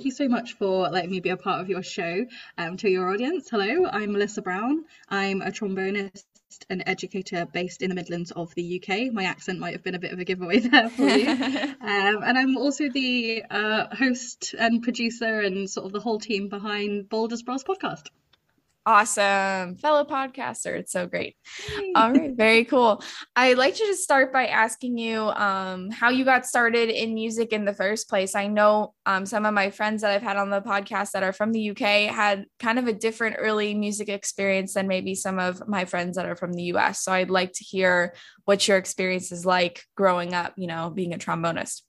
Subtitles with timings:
[0.00, 2.24] Thank you so much for letting me be a part of your show.
[2.56, 4.86] Um, to your audience, hello, I'm Melissa Brown.
[5.10, 6.24] I'm a trombonist
[6.70, 9.12] and educator based in the Midlands of the UK.
[9.12, 11.28] My accent might have been a bit of a giveaway there for you.
[11.28, 16.48] um, and I'm also the uh, host and producer and sort of the whole team
[16.48, 18.06] behind Bolder Brass podcast.
[18.86, 19.76] Awesome.
[19.76, 20.78] Fellow podcaster.
[20.78, 21.36] It's so great.
[21.94, 22.34] All right.
[22.34, 23.02] Very cool.
[23.36, 27.52] I'd like to just start by asking you um, how you got started in music
[27.52, 28.34] in the first place.
[28.34, 31.34] I know um, some of my friends that I've had on the podcast that are
[31.34, 35.68] from the UK had kind of a different early music experience than maybe some of
[35.68, 37.02] my friends that are from the US.
[37.04, 38.14] So I'd like to hear
[38.46, 41.82] what your experience is like growing up, you know, being a trombonist.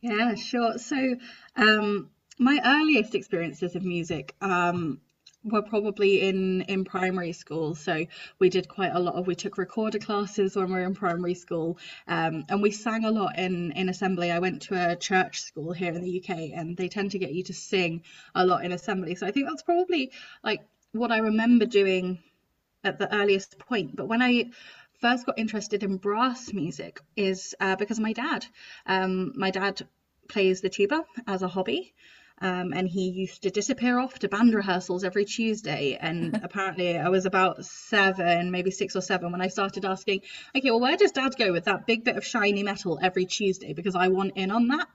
[0.00, 0.76] Yeah, sure.
[0.76, 1.16] So,
[1.56, 5.00] um, my earliest experiences of music, um,
[5.44, 7.74] were probably in in primary school.
[7.74, 8.06] So
[8.38, 11.34] we did quite a lot of we took recorder classes when we were in primary
[11.34, 11.78] school
[12.08, 14.30] um, and we sang a lot in in assembly.
[14.30, 17.32] I went to a church school here in the uk and they tend to get
[17.32, 18.02] you to sing
[18.34, 19.14] a lot in assembly.
[19.14, 20.10] So i think that's probably
[20.42, 22.22] like what i remember doing
[22.82, 23.96] at the earliest point.
[23.96, 24.50] But when i
[25.00, 28.46] first got interested in brass music is uh, because my dad.
[28.86, 29.86] Um, my dad
[30.28, 31.92] plays the tuba as a hobby
[32.40, 35.96] um, and he used to disappear off to band rehearsals every Tuesday.
[36.00, 40.22] And apparently, I was about seven, maybe six or seven, when I started asking,
[40.56, 43.72] okay, well, where does dad go with that big bit of shiny metal every Tuesday?
[43.72, 44.88] Because I want in on that.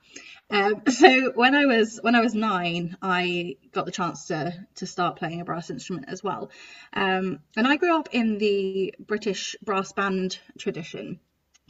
[0.52, 4.86] Um, so when I was when I was nine, I got the chance to to
[4.86, 6.52] start playing a brass instrument as well.
[6.94, 11.20] Um, and I grew up in the British brass band tradition.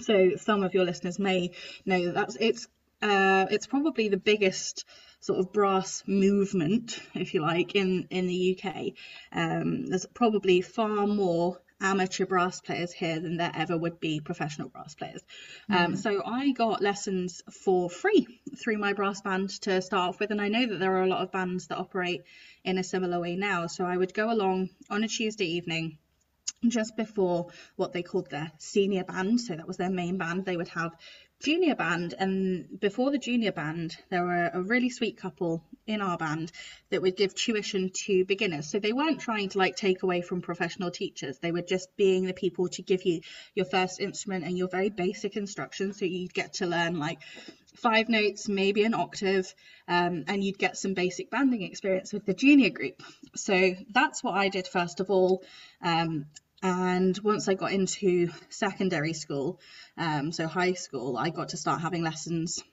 [0.01, 1.51] So some of your listeners may
[1.86, 2.68] know that that's it's
[3.01, 4.86] uh, it's probably the biggest
[5.19, 8.94] sort of brass movement, if you like, in in the UK.
[9.31, 14.69] Um, there's probably far more amateur brass players here than there ever would be professional
[14.69, 15.22] brass players.
[15.69, 15.85] Um, mm.
[15.85, 20.31] Um, so I got lessons for free through my brass band to start off with,
[20.31, 22.24] and I know that there are a lot of bands that operate
[22.63, 23.68] in a similar way now.
[23.68, 25.97] So I would go along on a Tuesday evening
[26.68, 27.47] just before
[27.78, 30.91] what they called their senior band so that was their main band they would have
[31.41, 36.17] junior band and before the junior band there were a really sweet couple in our
[36.17, 36.51] band
[36.89, 38.67] that would give tuition to beginners.
[38.67, 41.39] So they weren't trying to like take away from professional teachers.
[41.39, 43.22] They were just being the people to give you
[43.55, 46.00] your first instrument and your very basic instructions.
[46.00, 47.19] So you'd get to learn like
[47.75, 49.53] five notes maybe an octave
[49.88, 53.01] um, and you'd get some basic banding experience with the junior group.
[53.35, 55.44] So that's what i did first of all.
[55.81, 56.25] Um,
[56.62, 59.59] and once I got into secondary school,
[59.97, 62.64] um, so high school, I got to start having lessons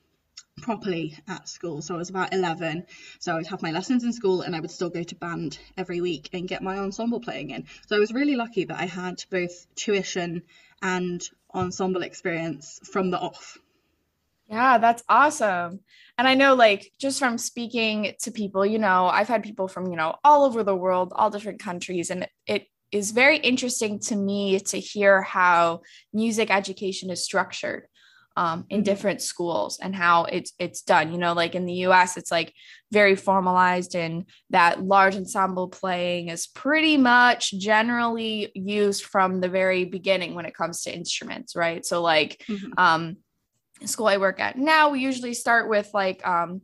[0.62, 1.82] properly at school.
[1.82, 2.86] So I was about 11.
[3.18, 5.58] So I would have my lessons in school and I would still go to band
[5.76, 7.66] every week and get my ensemble playing in.
[7.86, 10.42] So I was really lucky that I had both tuition
[10.82, 11.22] and
[11.54, 13.58] ensemble experience from the off.
[14.48, 15.80] Yeah, that's awesome.
[16.18, 19.88] And I know, like, just from speaking to people, you know, I've had people from,
[19.88, 24.16] you know, all over the world, all different countries, and it is very interesting to
[24.16, 25.82] me to hear how
[26.12, 27.86] music education is structured
[28.36, 28.84] um, in mm-hmm.
[28.84, 31.12] different schools and how it's it's done.
[31.12, 32.52] You know, like in the U.S., it's like
[32.92, 39.84] very formalized, and that large ensemble playing is pretty much generally used from the very
[39.84, 41.84] beginning when it comes to instruments, right?
[41.84, 42.72] So, like, mm-hmm.
[42.76, 43.16] um,
[43.84, 46.60] school I work at now, we usually start with like um,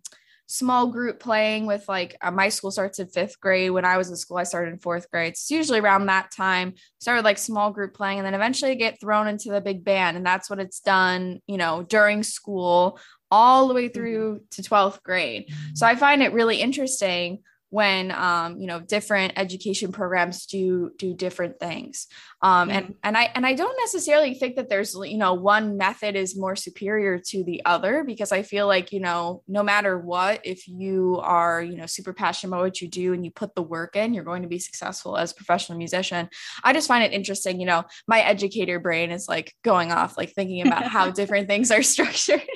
[0.52, 3.70] small group playing with like uh, my school starts in fifth grade.
[3.70, 5.32] When I was in school, I started in fourth grade.
[5.32, 6.74] It's usually around that time.
[6.98, 10.26] Started like small group playing, and then eventually get thrown into the big band, and
[10.26, 11.40] that's what it's done.
[11.46, 13.94] You know, during school all the way mm-hmm.
[13.94, 15.46] through to 12th grade.
[15.74, 17.38] So I find it really interesting
[17.72, 22.06] when um, you know different education programs do do different things.
[22.42, 22.76] Um, mm-hmm.
[22.76, 26.36] and and i and i don't necessarily think that there's you know one method is
[26.36, 30.68] more superior to the other because i feel like you know no matter what if
[30.68, 33.96] you are you know super passionate about what you do and you put the work
[33.96, 36.28] in you're going to be successful as a professional musician.
[36.62, 40.32] I just find it interesting you know my educator brain is like going off like
[40.34, 42.42] thinking about how different things are structured.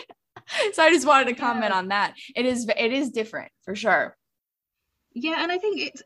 [0.74, 1.78] So i just wanted to comment yeah.
[1.78, 2.14] on that.
[2.36, 4.16] It is it is different for sure
[5.16, 6.02] yeah, and I think it's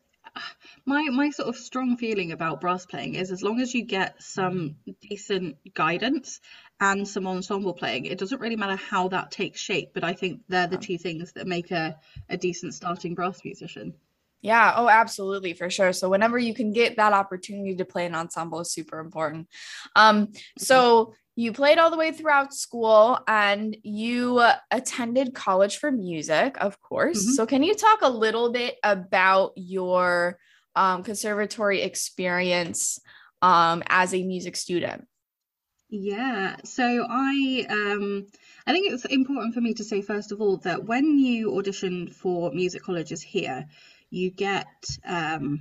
[0.87, 4.23] my my sort of strong feeling about brass playing is as long as you get
[4.23, 6.41] some decent guidance
[6.81, 9.91] and some ensemble playing, it doesn't really matter how that takes shape.
[9.93, 11.99] But I think they're the two things that make a,
[12.29, 13.95] a decent starting brass musician.
[14.43, 15.93] Yeah, oh, absolutely, for sure.
[15.93, 19.49] So whenever you can get that opportunity to play an ensemble is super important.
[19.97, 26.57] Um, so you played all the way throughout school and you attended college for music,
[26.61, 27.23] of course.
[27.23, 27.33] Mm-hmm.
[27.33, 30.39] So, can you talk a little bit about your
[30.77, 33.01] um, conservatory experience
[33.41, 35.07] um, as a music student?
[35.89, 38.27] Yeah, so I um,
[38.67, 42.09] I think it's important for me to say, first of all, that when you audition
[42.09, 43.67] for music colleges here,
[44.11, 44.69] you get
[45.07, 45.61] um,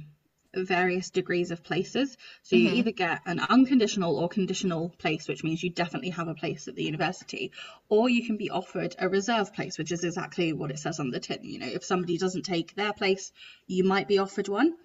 [0.56, 2.18] various degrees of places.
[2.44, 2.76] So you Mhm.
[2.78, 6.76] either get an unconditional or conditional place, which means you definitely have a place at
[6.76, 7.52] the university,
[7.88, 11.12] or you can be offered a reserve place, which is exactly what it says on
[11.12, 11.44] the tin.
[11.44, 13.32] You know, if somebody doesn't take their place,
[13.68, 14.76] you might be offered one.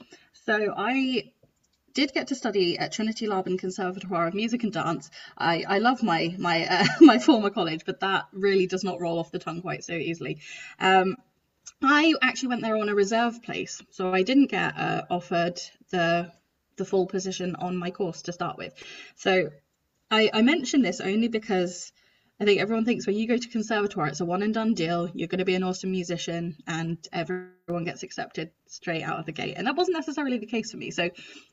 [0.45, 1.33] So I
[1.95, 5.11] did get to study at Trinity Laban Conservatoire of Music and Dance.
[5.39, 9.19] I, I love my my uh, my former college, but that really does not roll
[9.19, 10.39] off the tongue quite so easily.
[10.79, 11.17] Um,
[11.83, 16.33] I actually went there on a reserve place, so I didn't get uh, offered the
[16.77, 18.73] the full position on my course to start with.
[19.17, 19.51] So
[20.11, 21.93] I, I mention this only because
[22.41, 25.09] I think everyone thinks when you go to conservatoire, it's a one and done deal.
[25.15, 29.33] You're going to be an awesome musician, and everyone gets accepted straight out of the
[29.33, 29.55] gate.
[29.57, 30.91] And that wasn't necessarily the case for me.
[30.91, 31.11] So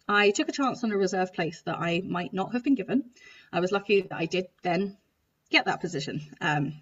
[0.07, 3.11] I took a chance on a reserve place that I might not have been given.
[3.53, 4.97] I was lucky that I did then
[5.51, 6.21] get that position.
[6.41, 6.73] Um,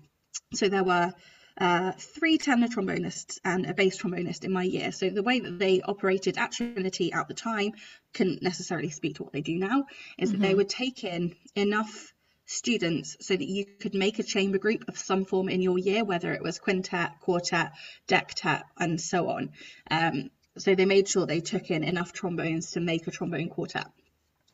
[0.54, 1.14] so there were
[1.60, 4.92] uh, three tenor trombonists and a bass trombonist in my year.
[4.92, 7.74] So the way that they operated at Trinity at the time
[8.14, 9.86] couldn't necessarily speak to what they do now,
[10.18, 10.58] is that they Mhm.
[10.58, 12.14] would take in enough
[12.46, 16.04] students so that you could make a chamber group of some form in your year,
[16.04, 17.72] whether it was quintet, quartet,
[18.08, 19.52] dectet, and so on.
[19.92, 23.86] Um, so they made sure they took in enough trombones to make a trombone quartet.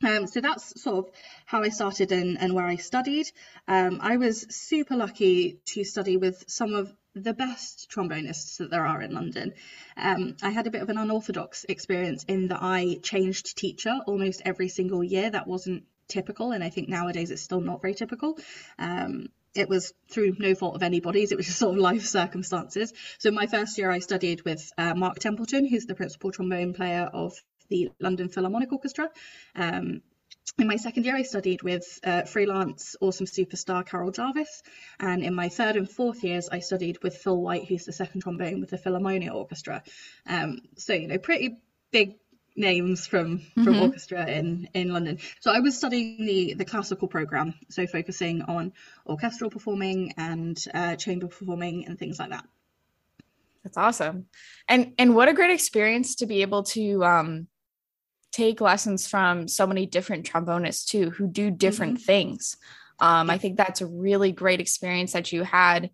[0.02, 1.14] Um, so that's sort of
[1.46, 3.30] how I started and, and where I studied.
[3.66, 8.84] Um, I was super lucky to study with some of the best trombonists that there
[8.84, 9.54] are in London.
[9.96, 14.42] Um, I had a bit of an unorthodox experience in that I changed teacher almost
[14.44, 15.30] every single year.
[15.30, 18.38] That wasn't typical, and I think nowadays it's still not very typical.
[18.78, 22.92] Um, it was through no fault of anybody's, it was just sort of life circumstances.
[23.18, 27.08] So, my first year, I studied with uh, Mark Templeton, who's the principal trombone player
[27.12, 29.10] of the London Philharmonic Orchestra.
[29.54, 30.02] Um,
[30.58, 34.62] in my second year, I studied with uh, freelance awesome superstar Carol Jarvis.
[34.98, 38.22] And in my third and fourth years, I studied with Phil White, who's the second
[38.22, 39.82] trombone with the Philharmonia Orchestra.
[40.26, 41.58] Um, so, you know, pretty
[41.90, 42.16] big
[42.58, 43.80] names from from Mhm.
[43.80, 45.18] orchestra in in London.
[45.40, 48.72] So I was studying the the classical program, so focusing on
[49.06, 52.46] orchestral performing and uh, chamber performing and things like that.
[53.64, 54.26] That's awesome.
[54.68, 57.48] And and what a great experience to be able to um
[58.36, 62.56] take lessons from so many different trombonists too who do different things.
[62.98, 65.90] Um I think that's a really great experience that you had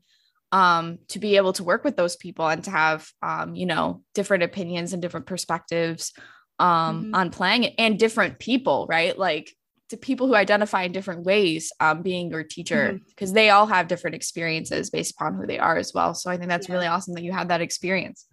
[0.51, 4.03] um to be able to work with those people and to have um you know
[4.19, 6.13] different opinions and different perspectives
[6.59, 7.15] um Mhm.
[7.21, 9.15] on playing it and different people, right?
[9.29, 9.47] Like
[9.93, 13.89] to people who identify in different ways um, being your teacher because they all have
[13.89, 16.77] different experiences based upon who they are as well so i think that's Yeah.
[16.77, 18.27] really awesome that you had that experience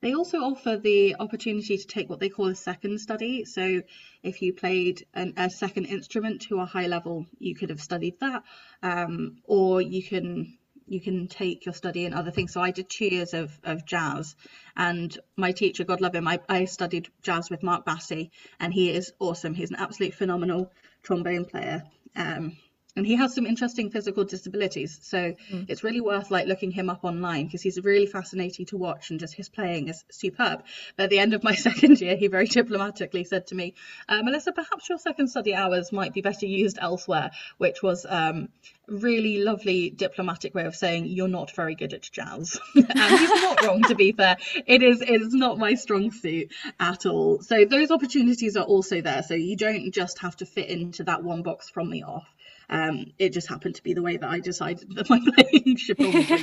[0.00, 3.44] They also offer the opportunity to take what they call a second study.
[3.44, 3.82] So,
[4.22, 8.20] if you played an, a second instrument to a high level, you could have studied
[8.20, 8.42] that,
[8.82, 10.56] um, or you can
[10.86, 12.52] you can take your study in other things.
[12.52, 14.36] So, I did two years of, of jazz,
[14.76, 18.90] and my teacher, God love him, I, I studied jazz with Mark Bassey, and he
[18.90, 19.54] is awesome.
[19.54, 20.70] He's an absolute phenomenal
[21.02, 21.82] trombone player.
[22.14, 22.56] Um,
[22.98, 25.18] and he has some interesting physical disabilities so
[25.52, 25.66] Mm.
[25.68, 29.20] it's really worth like looking him up online because he's really fascinating to watch and
[29.20, 30.64] just his playing is superb.
[30.96, 33.74] But at the end of my second year he very diplomatically said to me
[34.08, 38.48] uh, melissa perhaps your second study hours might be better used elsewhere which was um
[38.88, 42.58] really lovely diplomatic way of saying you're not very good at jazz.
[42.74, 44.36] And he's not wrong to be fair.
[44.66, 47.42] It is it is not my strong suit at all.
[47.42, 51.22] So those opportunities are also there so you don't just have to fit into that
[51.22, 52.26] one box from the off
[52.70, 55.96] um, it just happened to be the way that I decided that my playing should
[55.96, 56.36] probably go.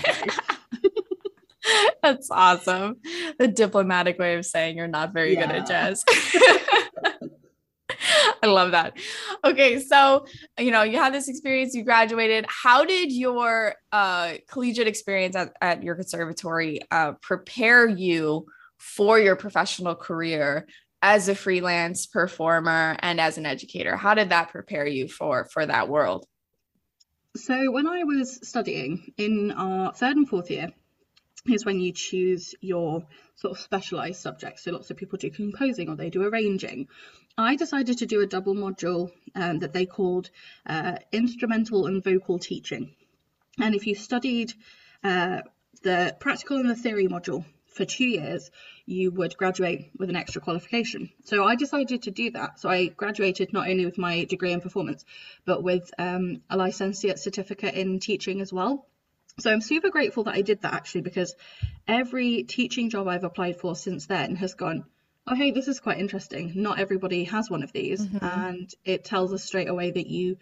[2.01, 2.97] That's awesome.
[3.39, 6.03] The diplomatic way of saying you're not very good at jazz.
[8.43, 8.97] I love that.
[9.43, 10.25] Okay, so
[10.59, 12.45] you know, you had this experience, you graduated.
[12.47, 18.45] How did your uh, collegiate experience at, at your conservatory uh, prepare you
[18.77, 20.67] for your professional career
[21.05, 23.95] as a freelance performer and as an educator?
[23.95, 26.25] How did that prepare you for for that world?
[27.35, 30.69] So when I was studying in our third and fourth year
[31.45, 34.63] is when you choose your sort of specialized subjects.
[34.63, 36.87] So lots of people do composing or they do arranging.
[37.37, 40.31] I decided to do a double module um, that they called
[40.65, 42.95] uh, instrumental and vocal teaching.
[43.59, 44.53] And if you studied
[45.03, 45.41] uh,
[45.83, 47.45] the practical and the theory module
[47.75, 48.51] for two years,
[48.85, 51.09] you would graduate with an extra qualification.
[51.25, 52.59] So I decided to do that.
[52.59, 55.03] So I graduated not only with my degree in performance,
[55.43, 58.87] but with um, a licentiate certificate in teaching as well.
[59.39, 61.35] So I'm super grateful that I did that actually because
[61.85, 64.85] every teaching job I've applied for since then has gone,
[65.27, 66.53] oh, hey, this is quite interesting.
[66.55, 68.05] Not everybody has one of these.
[68.05, 68.23] Mhm.
[68.23, 70.37] And it tells us straight away that you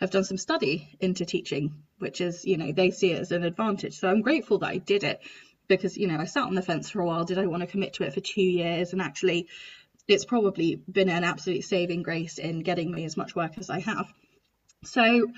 [0.00, 3.44] have done some study into teaching, which is, you know, they see it as an
[3.44, 4.00] advantage.
[4.00, 5.20] So I'm grateful that I did it
[5.76, 7.24] because, you know, I sat on the fence for a while.
[7.24, 8.92] Did I want to commit to it for two years?
[8.92, 9.48] And actually,
[10.08, 13.80] it's probably been an absolute saving grace in getting me as much work as I
[13.80, 14.12] have.
[14.84, 15.30] So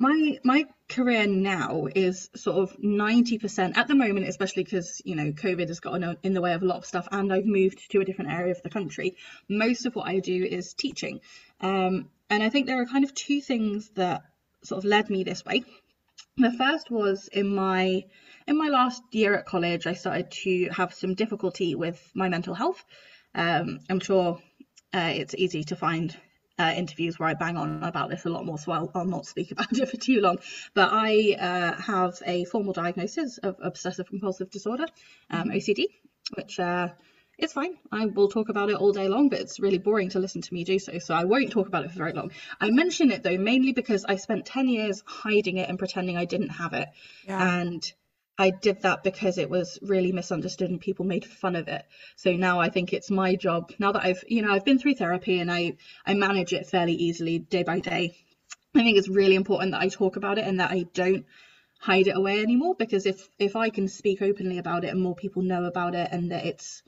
[0.00, 5.30] my my career now is sort of 90% at the moment especially because you know
[5.30, 8.00] covid has gotten in the way of a lot of stuff and i've moved to
[8.00, 9.14] a different area of the country
[9.48, 11.20] most of what i do is teaching
[11.60, 14.22] um, and i think there are kind of two things that
[14.64, 15.62] sort of led me this way
[16.38, 18.02] the first was in my
[18.50, 22.52] in my last year at college i started to have some difficulty with my mental
[22.52, 22.84] health
[23.34, 24.38] um, i'm sure
[24.92, 26.16] uh, it's easy to find
[26.58, 29.24] uh, interviews where I bang on about this a lot more, so I'll, I'll not
[29.24, 30.40] speak about it for too long.
[30.74, 34.84] But I uh, have a formal diagnosis of obsessive compulsive disorder,
[35.30, 35.56] um, mm-hmm.
[35.56, 35.86] OCD,
[36.34, 36.88] which uh,
[37.38, 37.78] is fine.
[37.90, 40.52] I will talk about it all day long, but it's really boring to listen to
[40.52, 42.30] me do so, so I won't talk about it for very long.
[42.60, 46.26] I mention it though mainly because I spent 10 years hiding it and pretending I
[46.26, 46.88] didn't have it.
[47.26, 47.60] Yeah.
[47.60, 47.92] And
[48.40, 51.82] I did that because it was really misunderstood and people made fun of it.
[52.16, 53.70] So now I think it's my job.
[53.78, 55.74] Now that I've, you know, I've been through therapy and I
[56.06, 58.14] I manage it fairly easily day by day.
[58.74, 61.26] I think it's really important that I talk about it and that I don't
[61.80, 65.14] hide it away anymore because if if I can speak openly about it and more
[65.14, 66.82] people know about it and that it's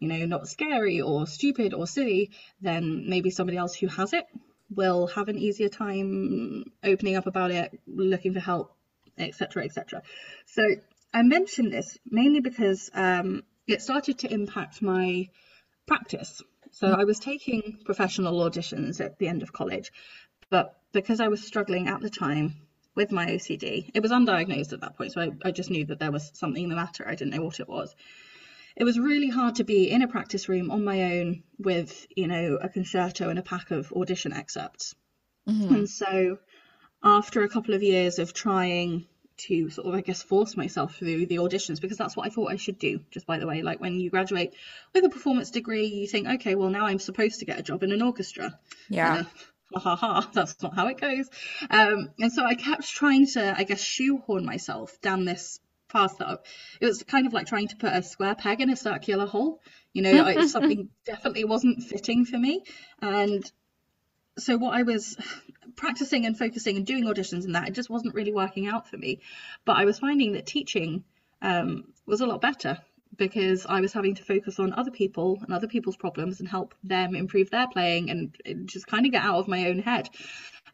[0.00, 4.24] you know not scary or stupid or silly then maybe somebody else who has it
[4.70, 8.72] will have an easier time opening up about it looking for help
[9.18, 10.02] etc etc
[10.46, 10.74] so
[11.16, 15.30] I mention this mainly because um, it started to impact my
[15.86, 16.42] practice.
[16.72, 19.90] So I was taking professional auditions at the end of college,
[20.50, 22.56] but because I was struggling at the time
[22.94, 25.98] with my OCD, it was undiagnosed at that point, so I, I just knew that
[25.98, 27.08] there was something in the matter.
[27.08, 27.96] I didn't know what it was.
[28.76, 32.26] It was really hard to be in a practice room on my own with, you
[32.26, 34.94] know, a concerto and a pack of audition excerpts.
[35.48, 35.74] Mm-hmm.
[35.74, 36.36] And so
[37.02, 39.06] after a couple of years of trying
[39.38, 42.52] to sort of I guess force myself through the auditions because that's what I thought
[42.52, 43.00] I should do.
[43.10, 44.54] Just by the way, like when you graduate
[44.94, 47.82] with a performance degree, you think, okay, well now I'm supposed to get a job
[47.82, 48.58] in an orchestra.
[48.88, 49.24] Yeah.
[49.74, 51.28] Uh, ha ha ha, that's not how it goes.
[51.70, 56.40] Um, and so I kept trying to, I guess, shoehorn myself down this path that
[56.80, 59.60] it was kind of like trying to put a square peg in a circular hole.
[59.92, 62.62] You know, something definitely wasn't fitting for me.
[63.00, 63.50] And
[64.38, 65.16] so what I was
[65.74, 68.96] practicing and focusing and doing auditions and that, it just wasn't really working out for
[68.96, 69.20] me.
[69.64, 71.04] But I was finding that teaching
[71.42, 72.78] um, was a lot better
[73.16, 76.74] because I was having to focus on other people and other people's problems and help
[76.84, 80.08] them improve their playing and just kind of get out of my own head.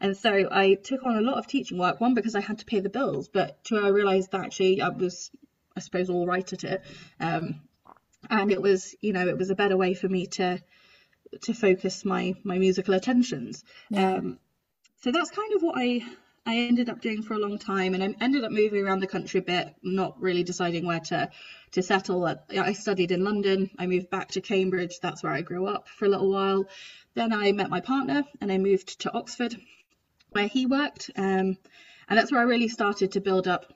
[0.01, 2.65] And so I took on a lot of teaching work, one because I had to
[2.65, 5.31] pay the bills, but two, I realized that actually I was,
[5.77, 6.81] I suppose, all right at it.
[7.19, 7.61] Um,
[8.29, 10.61] and it was, you know, it was a better way for me to
[11.41, 13.63] to focus my my musical attentions.
[13.89, 14.15] Yeah.
[14.15, 14.39] Um,
[15.03, 16.01] so that's kind of what I
[16.45, 19.07] I ended up doing for a long time, and I ended up moving around the
[19.07, 21.29] country a bit, not really deciding where to
[21.71, 22.25] to settle.
[22.25, 23.69] I studied in London.
[23.77, 24.99] I moved back to Cambridge.
[25.01, 26.69] That's where I grew up for a little while.
[27.15, 29.57] Then I met my partner, and I moved to Oxford,
[30.31, 31.57] where he worked, um,
[32.07, 33.73] and that's where I really started to build up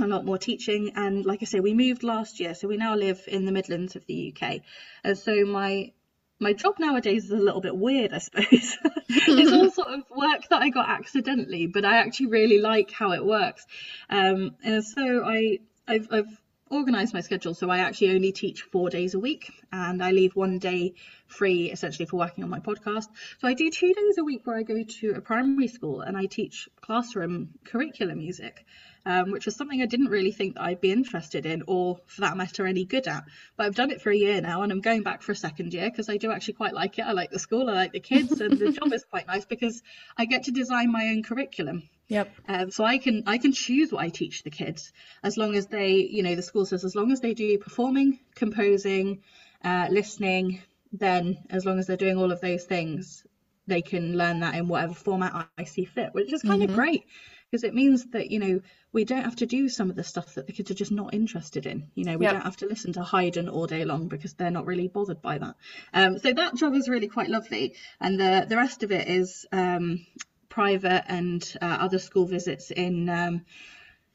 [0.00, 0.90] a lot more teaching.
[0.96, 3.94] And like I say, we moved last year, so we now live in the Midlands
[3.94, 4.60] of the UK.
[5.04, 5.92] And so my
[6.40, 8.76] my job nowadays is a little bit weird, I suppose.
[9.08, 13.12] it's all sort of work that I got accidentally, but I actually really like how
[13.12, 13.66] it works.
[14.08, 16.40] Um, and so I, I've, I've
[16.70, 20.36] organized my schedule so I actually only teach four days a week and I leave
[20.36, 20.94] one day
[21.26, 23.06] free essentially for working on my podcast.
[23.40, 26.16] So I do two days a week where I go to a primary school and
[26.16, 28.64] I teach classroom curriculum music
[29.06, 32.22] um, which was something I didn't really think that I'd be interested in or for
[32.22, 33.24] that matter any good at.
[33.56, 35.72] But I've done it for a year now and I'm going back for a second
[35.74, 37.02] year because I do actually quite like it.
[37.02, 39.82] I like the school, I like the kids, and the job is quite nice because
[40.16, 41.88] I get to design my own curriculum.
[42.08, 42.34] Yep.
[42.48, 45.66] Um, so I can I can choose what I teach the kids as long as
[45.66, 49.22] they, you know, the school says as long as they do performing, composing,
[49.62, 50.62] uh, listening,
[50.92, 53.24] then as long as they're doing all of those things,
[53.66, 56.70] they can learn that in whatever format I see fit, which is kind mm-hmm.
[56.70, 57.04] of great
[57.50, 58.60] because it means that you know
[58.92, 61.14] we don't have to do some of the stuff that the kids are just not
[61.14, 61.90] interested in.
[61.94, 62.34] You know we yep.
[62.34, 65.38] don't have to listen to Haydn all day long because they're not really bothered by
[65.38, 65.56] that.
[65.94, 67.74] Um, so that job is really quite lovely.
[68.00, 70.06] And the the rest of it is um,
[70.48, 73.44] private and uh, other school visits in um,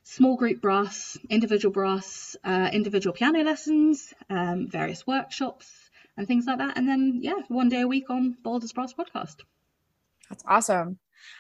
[0.04, 6.60] small group brass individual brass uh, individual piano lessons um, various workshops and things like
[6.60, 6.78] that.
[6.78, 9.38] And then yeah one day a week on Bolder Brass podcast.
[10.30, 11.00] That's awesome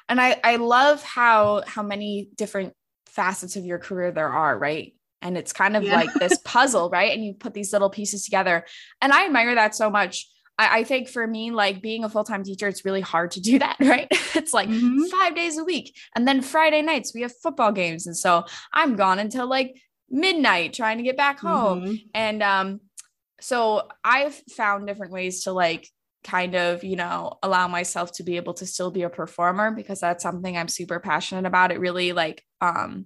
[0.10, 2.74] and i i love how how many different
[3.08, 5.96] facets of your career there are right and it's kind of yeah.
[5.96, 8.66] like this puzzle right and you put these little pieces together
[9.02, 12.24] and i admire that so much I, I think for me, like being a full
[12.24, 14.08] time teacher, it's really hard to do that, right?
[14.36, 15.04] it's like mm-hmm.
[15.06, 15.98] five days a week.
[16.16, 18.08] And then Friday nights, we have football games.
[18.08, 19.76] And so I'm gone until like
[20.10, 21.82] midnight trying to get back home.
[21.82, 21.96] Mm-hmm.
[22.14, 22.82] And um,
[23.42, 25.90] so I've found different ways to like
[26.24, 30.00] kind of, you know, allow myself to be able to still be a performer because
[30.00, 31.72] that's something I'm super passionate about.
[31.72, 33.06] It really like um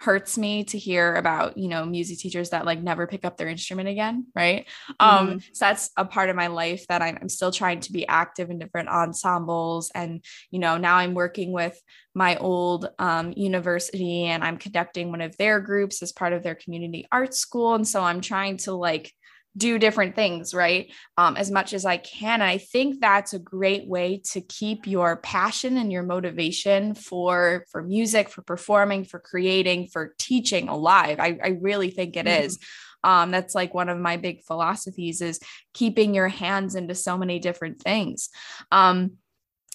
[0.00, 3.48] hurts me to hear about you know music teachers that like never pick up their
[3.48, 4.66] instrument again right
[5.00, 5.32] um, mm-hmm.
[5.32, 8.06] um so that's a part of my life that I'm, I'm still trying to be
[8.06, 11.80] active in different ensembles and you know now i'm working with
[12.14, 16.54] my old um, university and i'm conducting one of their groups as part of their
[16.54, 19.12] community arts school and so i'm trying to like
[19.56, 20.92] do different things, right?
[21.16, 22.40] Um, as much as I can.
[22.40, 27.64] And I think that's a great way to keep your passion and your motivation for
[27.70, 31.18] for music, for performing, for creating, for teaching alive.
[31.18, 32.44] I, I really think it mm-hmm.
[32.44, 32.58] is.
[33.04, 35.40] Um, that's like one of my big philosophies is
[35.72, 38.30] keeping your hands into so many different things.
[38.72, 39.18] Um,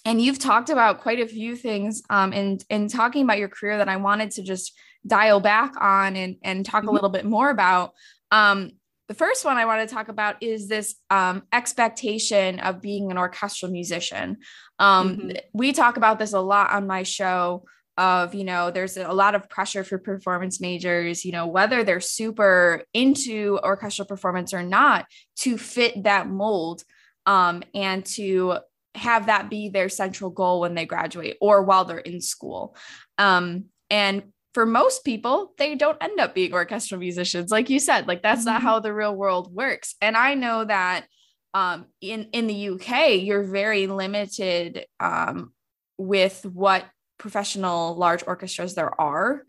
[0.04, 3.78] and you've talked about quite a few things um, in in talking about your career
[3.78, 6.90] that I wanted to just dial back on and and talk mm-hmm.
[6.90, 7.92] a little bit more about.
[8.30, 8.72] Um,
[9.08, 13.18] the first one I want to talk about is this um, expectation of being an
[13.18, 14.38] orchestral musician.
[14.78, 15.30] Um, mm-hmm.
[15.52, 17.64] We talk about this a lot on my show.
[17.96, 22.00] Of, you know, there's a lot of pressure for performance majors, you know, whether they're
[22.00, 25.06] super into orchestral performance or not,
[25.36, 26.82] to fit that mold
[27.24, 28.58] um, and to
[28.96, 32.76] have that be their central goal when they graduate or while they're in school.
[33.16, 37.50] Um, and for most people, they don't end up being orchestral musicians.
[37.50, 38.54] Like you said, like that's mm-hmm.
[38.54, 39.96] not how the real world works.
[40.00, 41.06] And I know that
[41.52, 45.52] um, in in the UK, you're very limited um,
[45.98, 46.84] with what
[47.18, 49.42] professional large orchestras there are.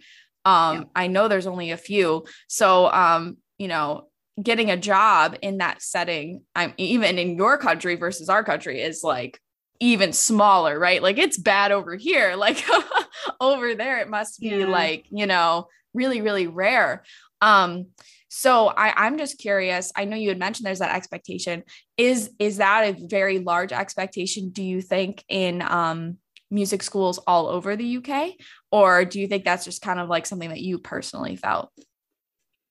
[0.43, 0.83] Um, yeah.
[0.95, 2.25] I know there's only a few.
[2.47, 4.09] So, um, you know,
[4.41, 9.01] getting a job in that setting, I'm even in your country versus our country is
[9.03, 9.39] like
[9.79, 11.01] even smaller, right?
[11.01, 12.35] Like it's bad over here.
[12.45, 12.63] Like
[13.41, 14.67] over there, it must be yeah.
[14.67, 17.03] like, you know, really, really rare.
[17.41, 17.87] Um,
[18.29, 19.91] so I, I'm just curious.
[19.95, 21.63] I know you had mentioned there's that expectation.
[21.97, 26.17] Is is that a very large expectation, do you think, in um
[26.51, 28.33] music schools all over the UK?
[28.71, 31.71] Or do you think that's just kind of like something that you personally felt?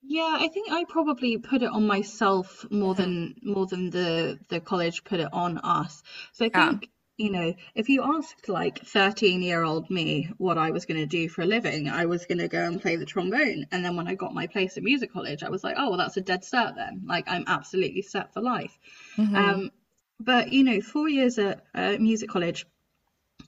[0.06, 3.02] Yeah, I think I probably put it on myself more mm-hmm.
[3.02, 6.02] than more than the the college put it on us.
[6.34, 10.70] So I think you know, if you asked like 13 year old me what I
[10.70, 13.07] was going to do for a living, I was going to go and play the
[13.07, 13.66] trombone.
[13.70, 15.98] And then when I got my place at music college, I was like, oh, well,
[15.98, 17.03] that's a dead cert then.
[17.07, 18.77] Like, I'm absolutely set for life.
[19.16, 19.37] Mm-hmm.
[19.37, 19.70] Um,
[20.18, 22.66] but, you know, four years at uh, music college,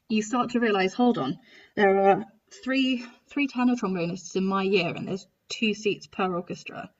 [0.08, 1.38] you start to realize, hold on,
[1.74, 2.24] there are
[2.62, 6.90] three three tenor trombonists in my year, and there's two seats per orchestra.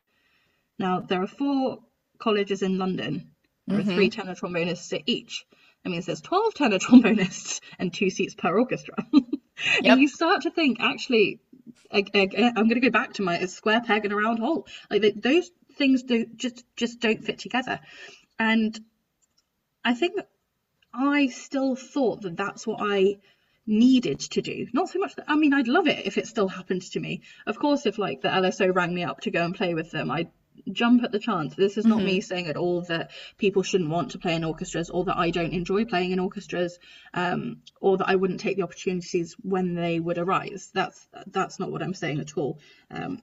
[0.79, 1.79] Now, there are four
[2.19, 3.31] colleges in London.
[3.67, 3.91] There mm-hmm.
[3.91, 5.47] are three tenor trombonists at each.
[5.87, 8.97] I mean, there's 12 tenor trombonists and two seats per orchestra.
[9.13, 9.29] yep.
[9.85, 11.39] And you start to think, actually,
[11.93, 14.67] I, am going to go back to my square peg and a round hole.
[14.91, 17.79] Like those things do just just don't fit together.
[18.39, 18.79] And
[19.85, 20.21] I think
[20.93, 23.19] I still thought that that's what I
[23.65, 24.67] needed to do.
[24.73, 27.23] Not so much that I mean, I'd love it if it still happened to me.
[27.47, 30.11] Of course, if like the LSO rang me up to go and play with them,
[30.11, 30.31] I'd
[30.73, 31.55] jump at the chance.
[31.55, 32.07] This is not mm-hmm.
[32.07, 35.31] me saying at all that people shouldn't want to play in orchestras or that I
[35.31, 36.79] don't enjoy playing in orchestras
[37.15, 40.71] um, or that I wouldn't take the opportunities when they would arise.
[40.75, 42.59] That's that's not what I'm saying at all.
[42.91, 43.23] Um,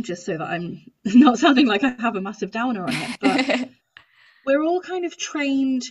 [0.00, 3.18] just so that I'm not sounding like I have a massive downer on it.
[3.20, 3.68] But
[4.46, 5.84] we're all kind of trained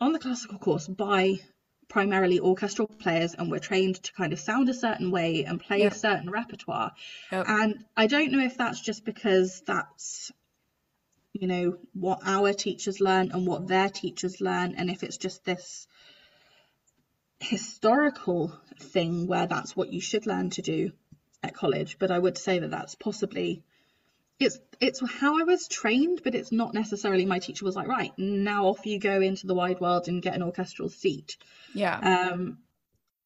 [0.00, 1.40] on the classical course by
[1.88, 5.80] primarily orchestral players and we're trained to kind of sound a certain way and play
[5.80, 5.92] yep.
[5.92, 6.92] a certain repertoire.
[7.32, 7.46] Yep.
[7.48, 10.30] And I don't know if that's just because that's
[11.32, 15.44] you know what our teachers learn and what their teachers learn and if it's just
[15.44, 15.86] this
[17.40, 20.90] historical thing where that's what you should learn to do
[21.42, 23.62] at college but I would say that that's possibly
[24.40, 28.12] it's it's how I was trained, but it's not necessarily my teacher was like, right,
[28.16, 31.36] now off you go into the wide world and get an orchestral seat.
[31.74, 31.98] Yeah.
[31.98, 32.58] Um,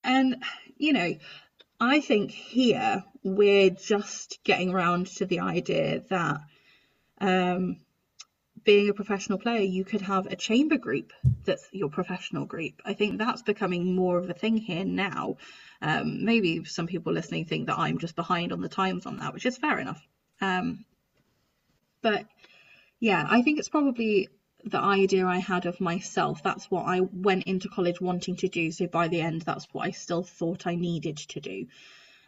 [0.02, 0.42] and
[0.76, 1.14] you know,
[1.78, 6.40] I think here we're just getting around to the idea that
[7.20, 7.76] um,
[8.64, 11.12] being a professional player, you could have a chamber group
[11.44, 12.80] that's your professional group.
[12.84, 15.36] I think that's becoming more of a thing here now.
[15.80, 19.34] Um, maybe some people listening think that I'm just behind on the times on that,
[19.34, 20.00] which is fair enough.
[20.40, 20.84] Um,
[22.02, 22.26] but
[23.00, 24.28] yeah, I think it's probably
[24.64, 26.42] the idea I had of myself.
[26.42, 28.70] That's what I went into college wanting to do.
[28.70, 31.66] So by the end, that's what I still thought I needed to do.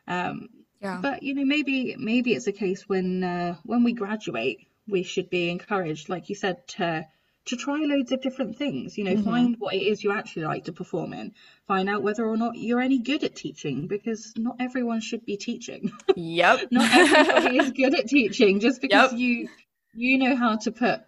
[0.08, 0.48] Um,
[0.80, 0.98] yeah.
[1.00, 5.30] But you know, maybe maybe it's a case when uh, when we graduate, we should
[5.30, 7.06] be encouraged, like you said, to
[7.46, 8.96] to try loads of different things.
[8.96, 9.30] You know, mm-hmm.
[9.30, 11.34] find what it is you actually like to perform in.
[11.66, 15.36] Find out whether or not you're any good at teaching because not everyone should be
[15.36, 15.92] teaching.
[16.16, 16.68] Yep.
[16.70, 19.20] not everybody is good at teaching just because yep.
[19.20, 19.48] you
[19.94, 21.02] you know how to put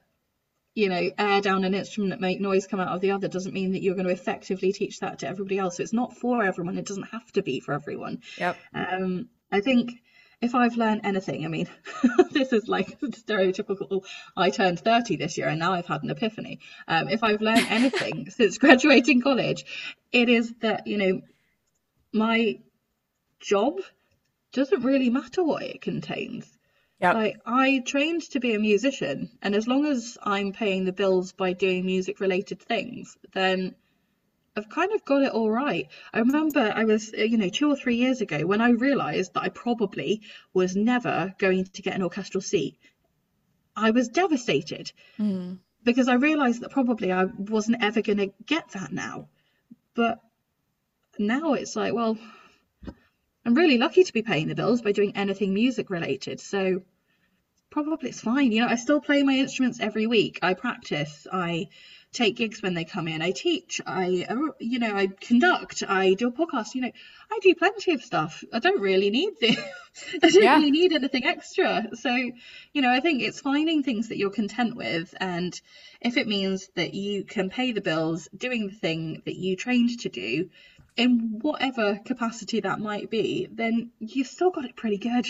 [0.75, 3.55] you know air down an instrument that make noise come out of the other doesn't
[3.55, 6.45] mean that you're going to effectively teach that to everybody else so it's not for
[6.45, 9.91] everyone it doesn't have to be for everyone yep um i think
[10.41, 11.69] if I've learned anything, I mean,
[12.31, 14.05] this is like stereotypical.
[14.37, 16.61] I turned 30 this year and now I've had an epiphany.
[16.87, 19.65] Um, if I've learned anything since graduating college,
[20.13, 21.21] it is that, you know,
[22.13, 22.59] my
[23.41, 23.79] job
[24.53, 26.47] doesn't really matter what it contains.
[27.01, 27.15] Yep.
[27.15, 31.33] Like I trained to be a musician, and as long as I'm paying the bills
[31.33, 33.75] by doing music related things, then
[34.57, 35.89] I've kind of got it all right.
[36.15, 39.35] I remember I was, uh, you know, two or three years ago when I realised
[39.35, 40.23] that I probably
[40.55, 42.79] was never going to get an orchestral seat.
[43.77, 45.59] I was devastated mm.
[45.85, 49.29] because I realised that probably I wasn't ever going to get that now.
[49.95, 50.21] But
[51.19, 52.17] now it's like, well,
[53.45, 56.41] I'm really lucky to be paying the bills by doing anything music related.
[56.41, 56.83] So
[57.71, 58.53] probably it's fine.
[58.53, 60.39] You know, I still play my instruments every week.
[60.41, 61.27] I practice.
[61.31, 61.69] I
[62.13, 63.23] take gigs when they come in.
[63.23, 63.81] I teach.
[63.87, 65.83] I, uh, you know, I conduct.
[65.87, 66.75] I do a podcast.
[66.75, 66.91] You know,
[67.31, 68.43] I do plenty of stuff.
[68.53, 69.59] I don't really need the,
[70.23, 70.57] I don't yeah.
[70.57, 71.89] really need anything extra.
[71.95, 75.59] So, you know, I think it's finding things that you're content with, and
[76.01, 80.01] if it means that you can pay the bills doing the thing that you trained
[80.01, 80.49] to do,
[80.97, 85.27] in whatever capacity that might be, then you've still got it pretty good.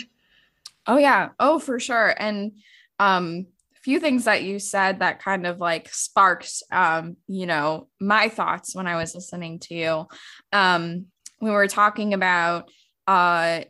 [0.85, 1.29] Oh yeah.
[1.39, 2.13] Oh, for sure.
[2.17, 2.53] And
[2.99, 3.47] um
[3.83, 8.75] few things that you said that kind of like sparked um, you know, my thoughts
[8.75, 10.07] when I was listening to you.
[10.51, 11.07] Um,
[11.39, 12.69] we were talking about
[13.05, 13.61] uh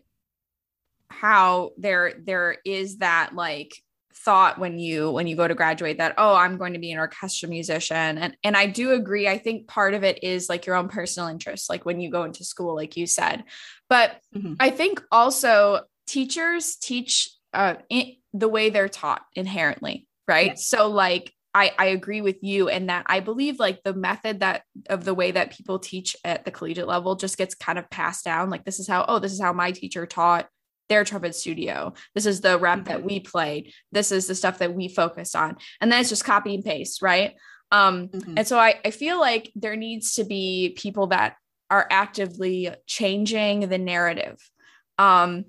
[1.10, 3.74] how there there is that like
[4.14, 6.98] thought when you when you go to graduate that oh i'm going to be an
[6.98, 10.76] orchestra musician and and i do agree i think part of it is like your
[10.76, 13.44] own personal interest like when you go into school like you said
[13.90, 14.56] but mm-hmm.
[14.60, 20.48] i think also teachers teach uh, in, the way they're taught inherently right?
[20.48, 20.56] Yeah.
[20.56, 24.64] So like I, I agree with you in that I believe like the method that
[24.90, 28.26] of the way that people teach at the collegiate level just gets kind of passed
[28.26, 28.50] down.
[28.50, 30.48] Like this is how, oh, this is how my teacher taught
[30.90, 31.94] their trumpet studio.
[32.14, 33.74] This is the rep that we played.
[33.92, 35.58] This is the stuff that we focus on.
[35.82, 37.36] And then it's just copy and paste, right?
[37.72, 38.36] Um, mm-hmm.
[38.38, 41.36] and so I, I feel like there needs to be people that
[41.70, 44.38] are actively changing the narrative.
[44.98, 45.46] Um,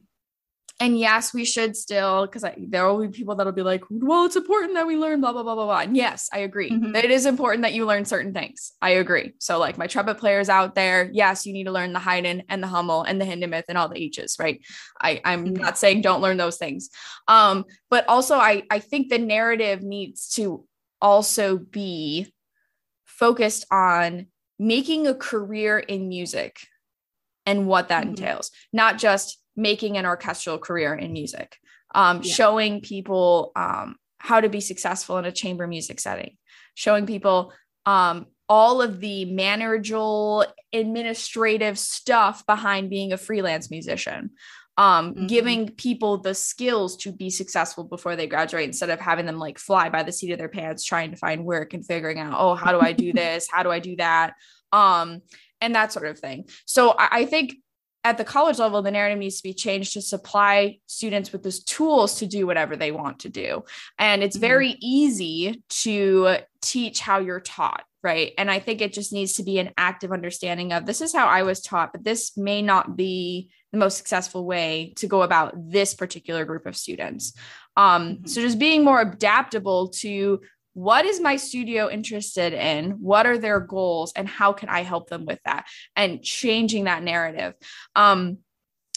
[0.80, 4.36] and yes, we should still, because there will be people that'll be like, well, it's
[4.36, 5.80] important that we learn blah, blah, blah, blah, blah.
[5.80, 6.70] And yes, I agree.
[6.70, 6.94] Mm-hmm.
[6.94, 8.72] It is important that you learn certain things.
[8.80, 9.32] I agree.
[9.40, 12.62] So, like my trumpet players out there, yes, you need to learn the Haydn and
[12.62, 14.60] the Hummel and the Hindemith and all the H's, right?
[15.00, 15.62] I, I'm mm-hmm.
[15.62, 16.90] not saying don't learn those things.
[17.26, 20.64] Um, but also I, I think the narrative needs to
[21.02, 22.32] also be
[23.04, 24.26] focused on
[24.60, 26.60] making a career in music
[27.46, 28.10] and what that mm-hmm.
[28.10, 31.58] entails, not just making an orchestral career in music,
[31.94, 32.32] um, yeah.
[32.32, 36.36] showing people um, how to be successful in a chamber music setting,
[36.74, 37.52] showing people
[37.84, 44.30] um, all of the managerial, administrative stuff behind being a freelance musician.
[44.76, 45.26] Um, mm-hmm.
[45.26, 49.58] giving people the skills to be successful before they graduate instead of having them like
[49.58, 52.54] fly by the seat of their pants trying to find work and figuring out oh
[52.54, 54.34] how do i do this how do i do that
[54.72, 55.20] um
[55.60, 57.56] and that sort of thing so I, I think
[58.08, 61.62] at the college level, the narrative needs to be changed to supply students with those
[61.62, 63.64] tools to do whatever they want to do.
[63.98, 64.46] And it's mm-hmm.
[64.46, 64.78] very mm-hmm.
[64.80, 68.32] easy to teach how you're taught, right?
[68.38, 71.26] And I think it just needs to be an active understanding of this is how
[71.26, 75.52] I was taught, but this may not be the most successful way to go about
[75.70, 77.34] this particular group of students.
[77.76, 78.26] Um, mm-hmm.
[78.26, 80.40] So just being more adaptable to
[80.74, 82.92] what is my studio interested in?
[82.92, 84.12] What are their goals?
[84.14, 85.66] And how can i help them with that?
[85.96, 87.54] And changing that narrative.
[87.94, 88.38] Um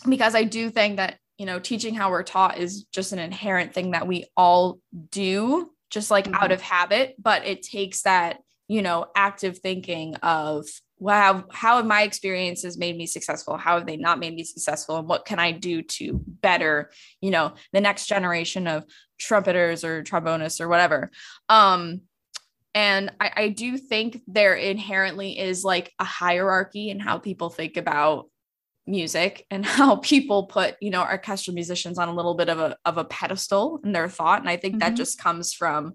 [0.10, 3.71] because i do think that you know teaching how we're taught is just an inherent
[3.73, 4.79] thing that we all
[5.12, 6.36] do just like mm-hmm.
[6.36, 7.15] out of habit.
[7.19, 10.65] But it takes that you know active thinking of
[11.01, 13.57] wow how have my experiences made me successful?
[13.57, 14.97] How have they not made me successful?
[14.97, 18.85] And what can i do to better you know the next generation of
[19.19, 21.09] trumpeters or trombonists or whatever?
[21.49, 22.01] Um
[22.73, 27.75] and I, I do think there inherently is like a hierarchy in how people think
[27.75, 28.29] about
[28.85, 32.77] music and how people put you know orchestral musicians on a little bit of a
[32.85, 34.39] of a pedestal in their thought.
[34.39, 34.89] And i think mm-hmm.
[34.89, 35.93] that just comes from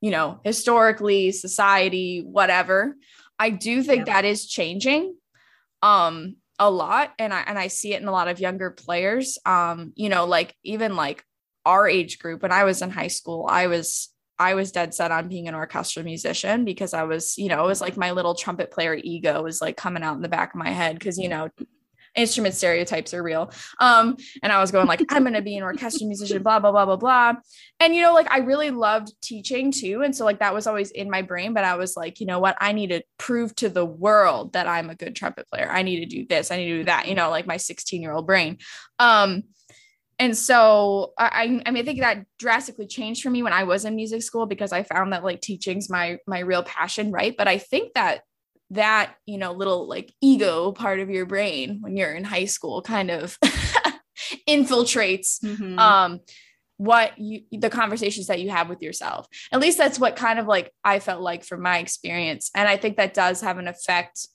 [0.00, 2.94] you know historically society whatever
[3.38, 4.14] I do think yeah.
[4.14, 5.14] that is changing
[5.82, 9.38] um a lot and I and I see it in a lot of younger players.
[9.46, 11.24] Um, you know, like even like
[11.64, 15.10] our age group when I was in high school, I was I was dead set
[15.10, 18.34] on being an orchestral musician because I was, you know, it was like my little
[18.34, 21.28] trumpet player ego was like coming out in the back of my head because, you
[21.28, 21.48] know,
[22.18, 23.50] instrument stereotypes are real.
[23.80, 26.84] Um, and I was going like, I'm gonna be an orchestral musician, blah, blah, blah,
[26.84, 27.34] blah, blah.
[27.80, 30.02] And you know, like I really loved teaching too.
[30.02, 32.40] And so like that was always in my brain, but I was like, you know
[32.40, 35.70] what, I need to prove to the world that I'm a good trumpet player.
[35.70, 38.02] I need to do this, I need to do that, you know, like my 16
[38.02, 38.58] year old brain.
[38.98, 39.44] Um,
[40.18, 43.84] and so I, I mean, I think that drastically changed for me when I was
[43.84, 47.36] in music school because I found that like teaching's my my real passion, right?
[47.36, 48.22] But I think that
[48.70, 52.82] that you know little like ego part of your brain when you're in high school
[52.82, 53.38] kind of
[54.48, 55.78] infiltrates mm-hmm.
[55.78, 56.20] um
[56.76, 60.46] what you the conversations that you have with yourself at least that's what kind of
[60.46, 64.28] like i felt like from my experience and i think that does have an effect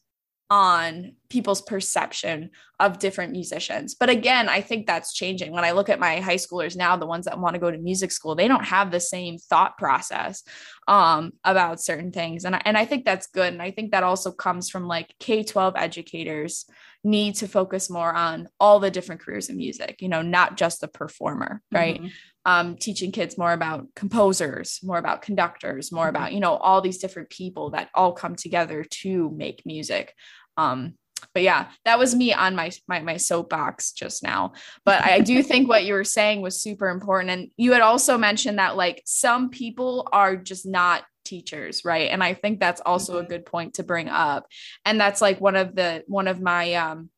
[0.49, 3.95] on people's perception of different musicians.
[3.95, 5.51] But again, I think that's changing.
[5.51, 7.77] When I look at my high schoolers now, the ones that want to go to
[7.77, 10.43] music school, they don't have the same thought process
[10.88, 12.45] um, about certain things.
[12.45, 13.51] And I, and I think that's good.
[13.51, 16.65] And I think that also comes from like K 12 educators
[17.03, 20.81] need to focus more on all the different careers in music, you know, not just
[20.81, 21.99] the performer, right?
[21.99, 22.07] Mm-hmm.
[22.45, 26.15] Um, teaching kids more about composers, more about conductors, more mm-hmm.
[26.15, 30.13] about, you know, all these different people that all come together to make music.
[30.57, 30.95] Um,
[31.33, 34.53] but yeah, that was me on my, my my soapbox just now.
[34.83, 37.31] But I do think what you were saying was super important.
[37.31, 42.09] And you had also mentioned that like some people are just not teachers, right?
[42.09, 43.25] And I think that's also mm-hmm.
[43.25, 44.47] a good point to bring up.
[44.86, 47.09] And that's like one of the one of my um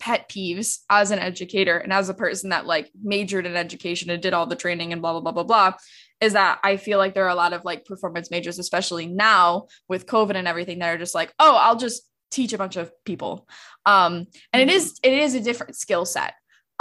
[0.00, 4.20] pet peeves as an educator and as a person that like majored in education and
[4.20, 5.72] did all the training and blah blah blah blah blah
[6.20, 9.66] is that I feel like there are a lot of like performance majors, especially now
[9.88, 12.90] with COVID and everything, that are just like, oh, I'll just teach a bunch of
[13.04, 13.46] people
[13.84, 16.32] um and it is it is a different skill set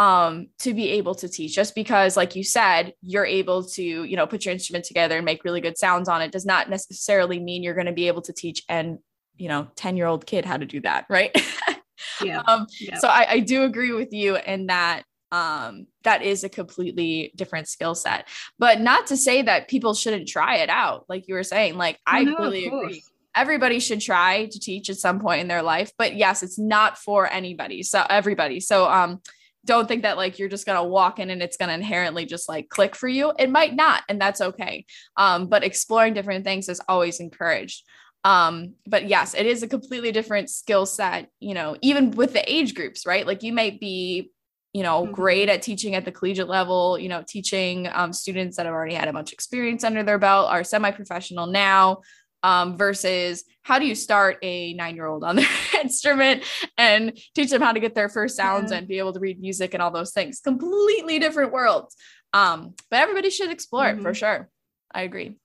[0.02, 1.54] um to be able to teach.
[1.54, 5.26] Just because like you said you're able to you know put your instrument together and
[5.26, 8.24] make really good sounds on it does not necessarily mean you're going to be able
[8.24, 8.98] to teach and
[9.38, 11.32] you know 10 year old kid how to do that right?
[12.24, 12.98] Yeah, um yeah.
[12.98, 17.68] so I, I do agree with you in that um that is a completely different
[17.68, 18.28] skill set.
[18.58, 22.00] But not to say that people shouldn't try it out like you were saying like
[22.08, 23.04] i no, really agree.
[23.36, 26.98] everybody should try to teach at some point in their life but yes it's not
[26.98, 28.60] for anybody so everybody.
[28.60, 29.22] So um
[29.66, 32.26] don't think that like you're just going to walk in and it's going to inherently
[32.26, 33.32] just like click for you.
[33.38, 34.86] It might not and that's okay.
[35.18, 37.84] Um but exploring different things is always encouraged.
[38.24, 42.52] Um but yes it is a completely different skill set you know even with the
[42.52, 43.26] age groups right?
[43.26, 44.32] Like you might be
[44.74, 45.12] you know mm-hmm.
[45.12, 48.96] great at teaching at the collegiate level you know teaching um, students that have already
[48.96, 52.02] had a bunch of experience under their belt are semi-professional now
[52.44, 55.48] um, versus how do you start a nine year old on their
[55.82, 56.44] instrument
[56.78, 58.80] and teach them how to get their first sounds yeah.
[58.80, 60.40] and be able to read music and all those things.
[60.40, 61.96] Completely different worlds.
[62.34, 64.00] Um, but everybody should explore mm-hmm.
[64.00, 64.20] it for mm-hmm.
[64.20, 64.50] sure.
[64.94, 65.38] I agree.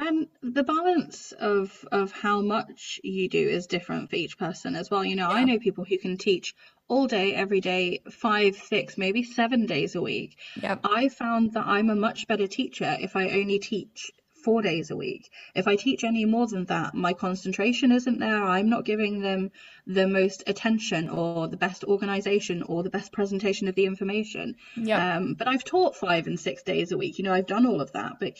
[0.00, 4.90] And the balance of of how much you do is different for each person as
[4.90, 5.04] well.
[5.04, 5.36] You know, yeah.
[5.36, 6.54] I know people who can teach
[6.86, 10.38] all day, every day, five, six, maybe seven days a week.
[10.62, 10.80] Yep.
[10.84, 14.12] I found that I'm a much better teacher if I only teach
[14.48, 15.30] four days a week.
[15.54, 18.42] If I teach any more than that, my concentration isn't there.
[18.42, 19.50] I'm not giving them
[19.86, 24.56] the most attention or the best organization or the best presentation of the information.
[24.74, 25.16] Yeah.
[25.16, 27.18] Um, but I've taught five and six days a week.
[27.18, 28.20] You know, I've done all of that.
[28.20, 28.38] But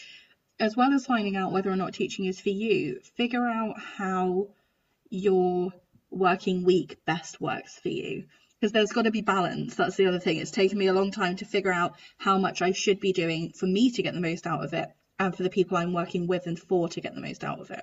[0.58, 4.48] as well as finding out whether or not teaching is for you, figure out how
[5.10, 5.74] your
[6.10, 8.24] working week best works for you
[8.58, 9.74] because there's got to be balance.
[9.74, 10.38] That's the other thing.
[10.38, 13.52] It's taken me a long time to figure out how much I should be doing
[13.52, 14.88] for me to get the most out of it
[15.18, 17.70] and for the people I'm working with and for to get the most out of
[17.70, 17.82] it.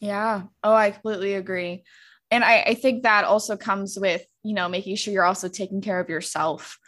[0.00, 0.42] Yeah.
[0.62, 1.84] Oh, I completely agree.
[2.30, 5.80] And I, I think that also comes with, you know, making sure you're also taking
[5.80, 6.78] care of yourself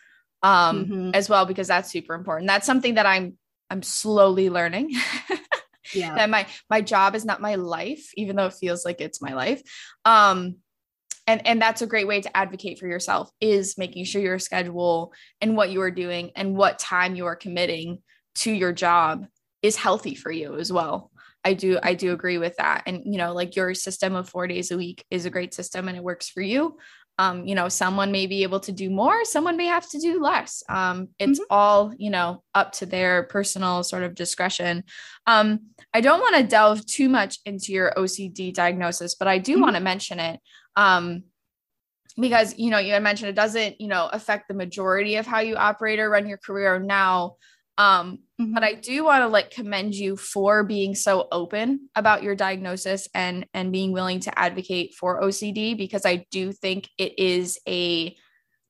[0.43, 1.11] um mm-hmm.
[1.13, 2.49] as well, because that's super important.
[2.49, 3.37] That's something that I'm
[3.69, 4.95] I'm slowly learning.
[5.95, 6.15] yeah.
[6.15, 9.35] that my my job is not my life, even though it feels like it's my
[9.35, 9.63] life.
[10.05, 10.57] Um
[11.27, 15.13] and and that's a great way to advocate for yourself is making sure your schedule
[15.41, 17.99] and what you are doing and what time you are committing
[18.37, 19.27] to your job
[19.63, 21.11] is healthy for you as well.
[21.45, 22.83] I do I do agree with that.
[22.87, 25.89] And you know, like your system of 4 days a week is a great system
[25.89, 26.77] and it works for you.
[27.19, 30.23] Um, you know, someone may be able to do more, someone may have to do
[30.23, 30.63] less.
[30.71, 31.55] Um, it's mm-hmm.
[31.55, 34.85] all, you know, up to their personal sort of discretion.
[35.27, 39.53] Um, I don't want to delve too much into your OCD diagnosis, but I do
[39.53, 39.63] mm-hmm.
[39.63, 40.41] want to mention it.
[40.77, 41.25] Um,
[42.19, 45.41] because you know you had mentioned it doesn't you know affect the majority of how
[45.41, 47.37] you operate or run your career now
[47.81, 48.53] um, mm-hmm.
[48.53, 53.09] But I do want to like commend you for being so open about your diagnosis
[53.15, 58.15] and and being willing to advocate for OCD because I do think it is a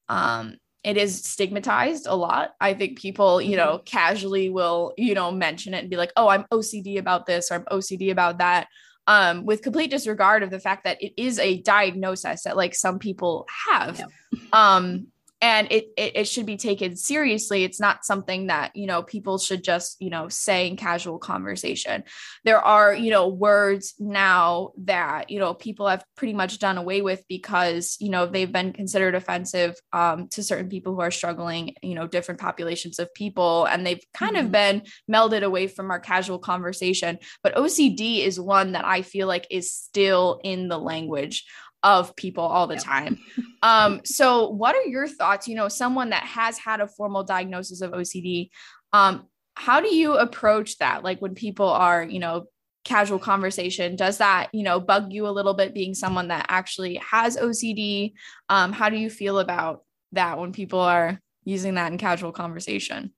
[0.09, 2.53] um, it is stigmatized a lot.
[2.61, 3.85] I think people, you know, Mm-hmm.
[3.85, 7.55] casually will, you know, mention it and be like, "Oh, I'm OCD about this or
[7.55, 8.69] I'm OCD about that."
[9.09, 13.01] Um, with complete disregard of the fact that it is a diagnosis that like some
[13.01, 13.99] people have.
[13.99, 14.09] Yep.
[14.53, 15.09] Um,
[15.43, 17.65] and it, it it should be taken seriously.
[17.65, 22.05] It's not something that, you know, people should just, you know, say in casual conversation.
[22.45, 27.01] There are, you know, words now that, you know, people have pretty much done away
[27.03, 31.75] with because, you know, they've been considered offensive um, to certain people who are struggling,
[31.83, 33.65] you know, different populations of people.
[33.67, 34.51] And they've kind of Mhm.
[34.53, 37.19] been melded away from our casual conversation.
[37.43, 41.47] But OCD is one that I feel like is still in the language
[41.83, 42.85] of people all the Yep.
[42.85, 43.19] time.
[43.63, 45.49] Um, so what are your thoughts?
[45.49, 48.51] You know, someone that has had a formal diagnosis of OCD,
[48.93, 51.05] um, how do you approach that?
[51.05, 52.47] Like when people are, you know,
[52.85, 56.97] casual conversation, does that, you know, bug you a little bit being someone that actually
[56.97, 58.15] has OCD?
[58.49, 63.13] Um, how do you feel about that when people are using that in casual conversation?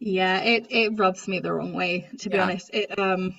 [0.00, 2.44] Yeah, it it rubs me the wrong way, to be Yeah.
[2.44, 2.70] honest.
[2.72, 3.34] It um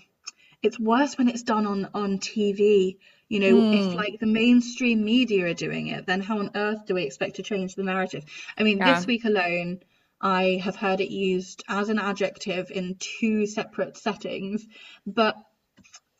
[0.64, 2.98] it's worse when it's done on on TV.
[3.32, 3.96] You know, if Mm.
[3.96, 7.44] like the mainstream media are doing it, then how on earth do we expect to
[7.44, 8.26] change the narrative?
[8.58, 8.84] I mean, Yeah.
[8.84, 9.80] this week alone,
[10.20, 14.68] I have heard it used as an adjective in two separate settings,
[15.06, 15.36] but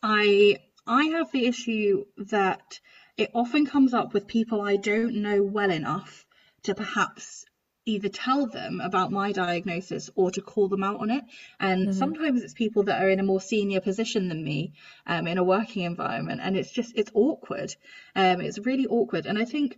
[0.02, 2.80] I I have the issue that
[3.18, 6.24] it often comes up with people I don't know well enough
[6.64, 7.44] to perhaps
[7.84, 11.24] either tell them about my diagnosis or to call them out on it.
[11.58, 11.92] And Mhm.
[11.94, 14.72] sometimes it's people that are in a more senior position than me,
[15.06, 17.74] um, in a working environment, and it's just it's awkward.
[18.14, 19.76] Um, it's really awkward, and I think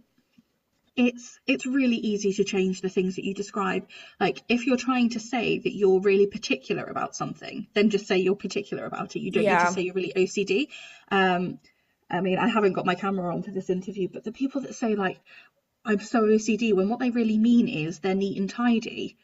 [0.96, 3.84] it's it's really easy to change the things that you describe.
[4.20, 8.18] Like if you're trying to say that you're really particular about something, then just say
[8.18, 9.20] you're particular about it.
[9.20, 10.66] You don't need to say you're really OCD.
[11.10, 11.58] Um,
[12.08, 14.74] I mean, I haven't got my camera on for this interview, but the people that
[14.74, 15.18] say like
[15.84, 19.16] I'm so OCD when what they really mean is they're neat and tidy.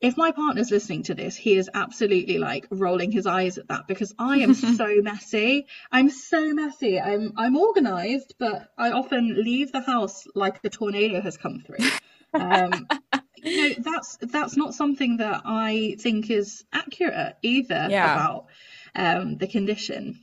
[0.00, 3.86] If my partner's listening to this, he is absolutely like rolling his eyes at that
[3.86, 5.66] because I am so messy.
[5.92, 6.98] I'm so messy.
[6.98, 11.90] I'm I'm organized, but I often leave the house like the tornado has come through.
[12.34, 12.88] Um,
[13.36, 18.12] you know, that's that's not something that I think is accurate either Yeah.
[18.12, 18.46] about
[18.94, 20.18] um, the condition.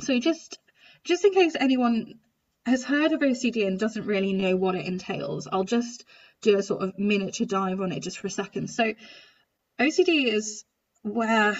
[0.00, 0.58] So just
[1.04, 2.14] just in case anyone
[2.68, 6.04] has heard of OCD and doesn't really know what it entails, I'll just
[6.42, 8.68] do a sort of miniature dive on it just for a second.
[8.68, 8.94] So,
[9.80, 10.64] OCD is
[11.02, 11.56] where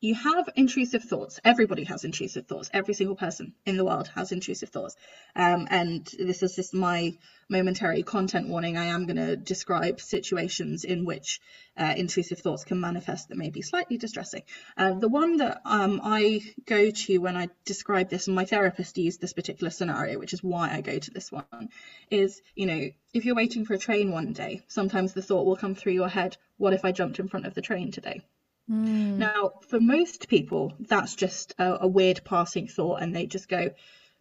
[0.00, 1.40] you have intrusive thoughts.
[1.44, 2.70] Everybody has intrusive thoughts.
[2.72, 4.96] Every single person in the world has intrusive thoughts.
[5.36, 7.18] Um, and this is just my
[7.50, 8.78] momentary content warning.
[8.78, 11.40] I am going to describe situations in which
[11.76, 14.42] uh, intrusive thoughts can manifest that may be slightly distressing.
[14.74, 18.96] Uh, the one that um, I go to when I describe this, and my therapist
[18.96, 21.68] used this particular scenario, which is why I go to this one,
[22.10, 25.56] is you know, if you're waiting for a train one day, sometimes the thought will
[25.56, 28.22] come through your head, what if I jumped in front of the train today?
[28.70, 29.18] Mm.
[29.18, 33.70] Now, for most people, that's just a, a weird passing thought, and they just go,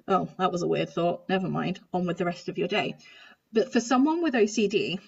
[0.08, 2.96] oh, that was a weird thought, never mind, on with the rest of your day.
[3.54, 5.00] But for someone with OCD,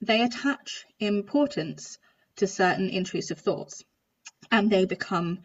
[0.00, 1.98] they attach importance
[2.36, 3.84] to certain intrusive thoughts
[4.50, 5.40] and they become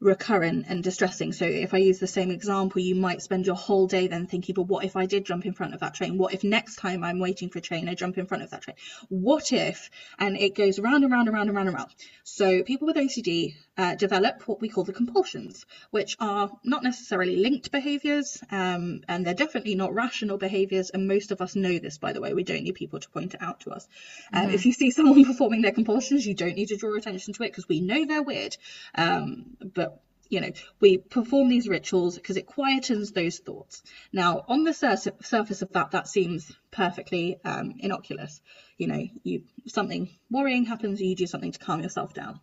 [0.00, 1.32] recurrent and distressing.
[1.32, 4.54] So if I use the same example, you might spend your whole day then thinking,
[4.54, 6.18] but what if I did jump in front of that train?
[6.18, 8.62] What if next time I'm waiting for a train, I jump in front of that
[8.62, 8.76] train?
[9.08, 9.90] What if?
[10.18, 11.90] And it goes round and round and round and round and round.
[12.24, 17.36] So people with OCD uh, develop what we call the compulsions, which are not necessarily
[17.36, 20.90] linked behaviors, um, and they're definitely not rational behaviors.
[20.90, 22.34] And most of us know this, by the way.
[22.34, 23.86] We don't need people to point it out to us.
[24.32, 24.54] Um, Mhm.
[24.54, 27.48] If you see someone performing their compulsions, you don't need to draw attention to it
[27.48, 28.56] because we know they're weird.
[28.94, 29.85] Um, but
[30.28, 33.82] you know, we perform these rituals because it quietens those thoughts.
[34.12, 38.40] Now, on the sur- surface of that, that seems perfectly um, innocuous.
[38.78, 42.40] You know, you something worrying happens, you do something to calm yourself down.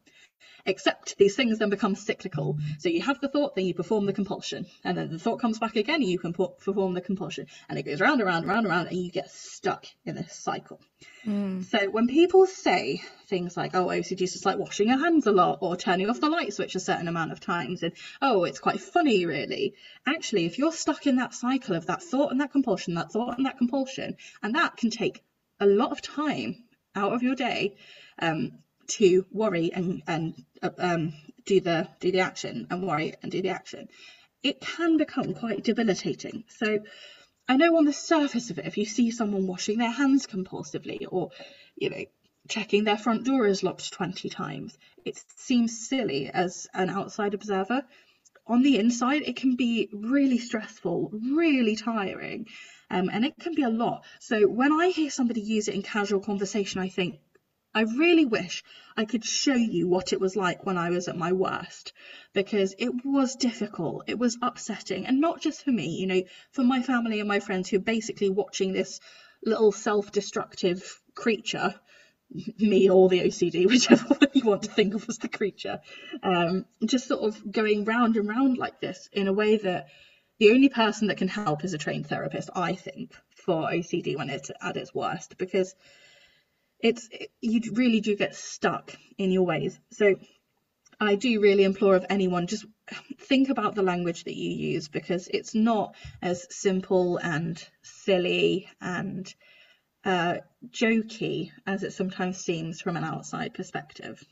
[0.66, 2.58] Except these things then become cyclical.
[2.80, 5.60] So you have the thought, then you perform the compulsion, and then the thought comes
[5.60, 8.50] back again, and you can perform the compulsion, and it goes round and round and
[8.50, 10.80] round and round, and you get stuck in this cycle.
[11.26, 11.66] Mm.
[11.66, 15.32] So when people say things like, oh, OCD is just like washing your hands a
[15.32, 18.60] lot or turning off the light switch a certain amount of times, and oh, it's
[18.60, 19.74] quite funny, really.
[20.08, 23.38] Actually, if you're stuck in that cycle of that thought and that compulsion, that thought
[23.38, 25.24] and that compulsion, and that can take
[25.60, 26.64] a lot of time
[26.96, 27.76] out of your day
[28.20, 28.52] um,
[28.88, 31.14] to worry and and uh, um,
[31.46, 33.88] do the do the action and worry and do the action,
[34.44, 36.44] it can become quite debilitating.
[36.50, 36.80] So
[37.48, 41.06] I know on the surface of it, if you see someone washing their hands compulsively
[41.10, 41.30] or,
[41.76, 42.06] you know,
[42.50, 47.84] checking their front door is locked 20 times, it seems silly as an outside observer.
[48.48, 52.48] On the inside, it can be really stressful, really tiring.
[52.90, 54.04] um, and it can be a lot.
[54.20, 57.20] So when I hear somebody use it in casual conversation, I think,
[57.76, 58.64] I really wish
[58.96, 61.94] I could show you what it was like when I was at my worst
[62.34, 66.22] because it was difficult, it was upsetting, and not just for me, you know,
[66.52, 69.00] for my family and my friends who are basically watching this
[69.44, 71.74] little self destructive creature
[72.60, 75.80] me or the OCD, whichever one you want to think of as the creature,
[76.22, 79.88] um, just sort of going round and round like this in a way that
[80.40, 84.30] the only person that can help is a trained therapist, I think, for OCD when
[84.30, 85.76] it's at its worst, because
[86.84, 87.10] it's
[87.42, 89.80] you really do get stuck in your ways.
[89.92, 90.16] So
[91.00, 92.66] I do really implore of anyone just
[93.22, 99.34] think about the language that you use because it's not as simple and silly and
[100.04, 100.36] uh,
[100.70, 104.24] jokey as it sometimes seems from an outside perspective.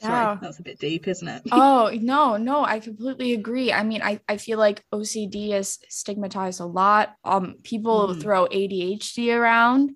[0.00, 0.38] Sorry, yeah.
[0.42, 1.42] that's a bit deep, isn't it?
[1.52, 3.72] oh, no, no, I completely agree.
[3.72, 7.14] I mean, I, I feel like OCD is stigmatized a lot.
[7.22, 8.20] Um, people mm.
[8.20, 9.92] throw ADHD around.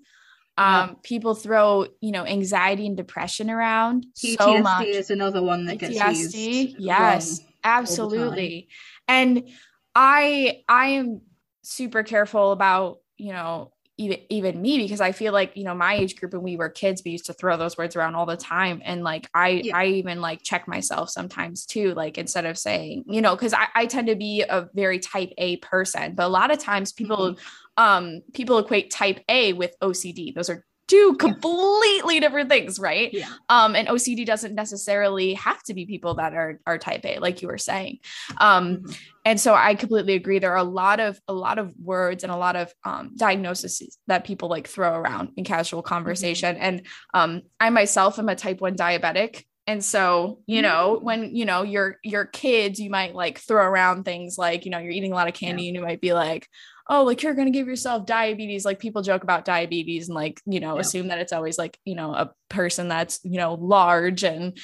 [0.57, 0.95] Um, yeah.
[1.03, 4.87] people throw, you know, anxiety and depression around PTSD so much.
[4.87, 6.75] is another one that PTSD, gets used.
[6.79, 8.69] Yes, absolutely.
[9.07, 9.49] And
[9.93, 11.21] I I am
[11.63, 15.95] super careful about, you know, even even me because I feel like you know my
[15.95, 18.37] age group when we were kids we used to throw those words around all the
[18.37, 19.75] time and like I yeah.
[19.75, 23.67] I even like check myself sometimes too like instead of saying you know because I,
[23.75, 27.31] I tend to be a very type A person but a lot of times people
[27.31, 27.41] mm-hmm.
[27.77, 33.13] Um people equate type A with OCD those are two completely different things, right?
[33.13, 33.27] Yeah.
[33.49, 37.41] Um, and OCD doesn't necessarily have to be people that are are type A, like
[37.41, 37.99] you were saying.
[38.37, 38.91] Um, mm-hmm.
[39.25, 40.39] and so I completely agree.
[40.39, 43.97] There are a lot of a lot of words and a lot of um, diagnoses
[44.07, 45.89] that people like throw around in casual mm-hmm.
[45.89, 46.55] conversation.
[46.55, 46.63] Mm-hmm.
[46.63, 49.43] And um, I myself am a type one diabetic.
[49.69, 51.05] And so, you know, mm-hmm.
[51.05, 54.79] when you know your your kids, you might like throw around things like, you know,
[54.79, 55.69] you're eating a lot of candy yeah.
[55.69, 56.47] and you might be like,
[56.89, 58.65] oh, like you're going to give yourself diabetes.
[58.65, 60.81] Like people joke about diabetes and like, you know, yeah.
[60.81, 64.57] assume that it's always like, you know, a person that's, you know, large and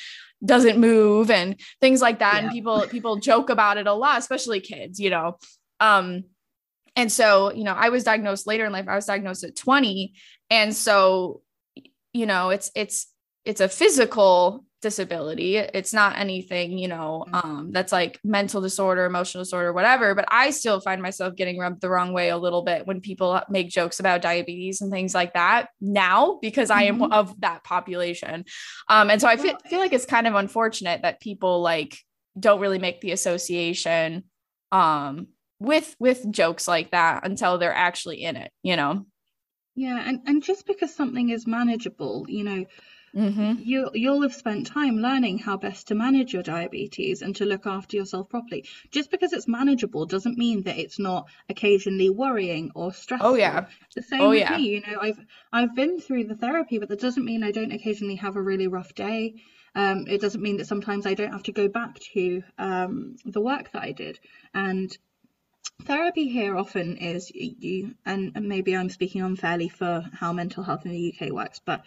[0.44, 2.36] doesn't move and things like that.
[2.36, 2.40] Yeah.
[2.40, 5.38] And people, people joke about it a lot, especially kids, you know.
[5.80, 6.26] Um,
[6.96, 8.88] and so, you know, I was diagnosed later in life.
[8.88, 10.14] I was diagnosed at 20.
[10.50, 11.42] And so,
[12.14, 13.08] you know, it's, it's,
[13.46, 15.58] it's a physical disability.
[15.58, 17.36] It's not anything, you know, mm-hmm.
[17.36, 20.14] um, that's like mental disorder, emotional disorder, whatever.
[20.14, 23.42] But I still find myself getting rubbed the wrong way a little bit when people
[23.50, 27.12] make jokes about diabetes and things like that now because I am mm-hmm.
[27.12, 28.46] of that population.
[28.88, 31.98] Um, and so I feel, feel like it's kind of unfortunate that people like
[32.40, 34.26] don't really make the association
[34.72, 35.28] um,
[35.60, 39.06] with with jokes like that until they're actually in it, you know.
[39.76, 42.66] Yeah, and, and just because something is manageable, you know,
[43.16, 43.62] Mm-hmm.
[43.64, 47.68] You you'll have spent time learning how best to manage your diabetes and to look
[47.68, 48.66] after yourself properly.
[48.90, 53.30] Just because it's manageable doesn't mean that it's not occasionally worrying or stressful.
[53.30, 53.68] Oh yeah.
[53.96, 54.58] The same oh, with yeah.
[54.58, 54.64] me.
[54.70, 55.20] You know, I've
[55.52, 58.68] I've been through the therapy, but that doesn't mean I don't occasionally have a really
[58.68, 59.36] rough day.
[59.76, 63.42] Um, it doesn't mean that sometimes I don't have to go back to um, the
[63.42, 64.20] work that I did.
[64.54, 64.96] And
[65.84, 70.86] therapy here often is you, and, and maybe I'm speaking unfairly for how mental health
[70.86, 71.84] in the UK works, but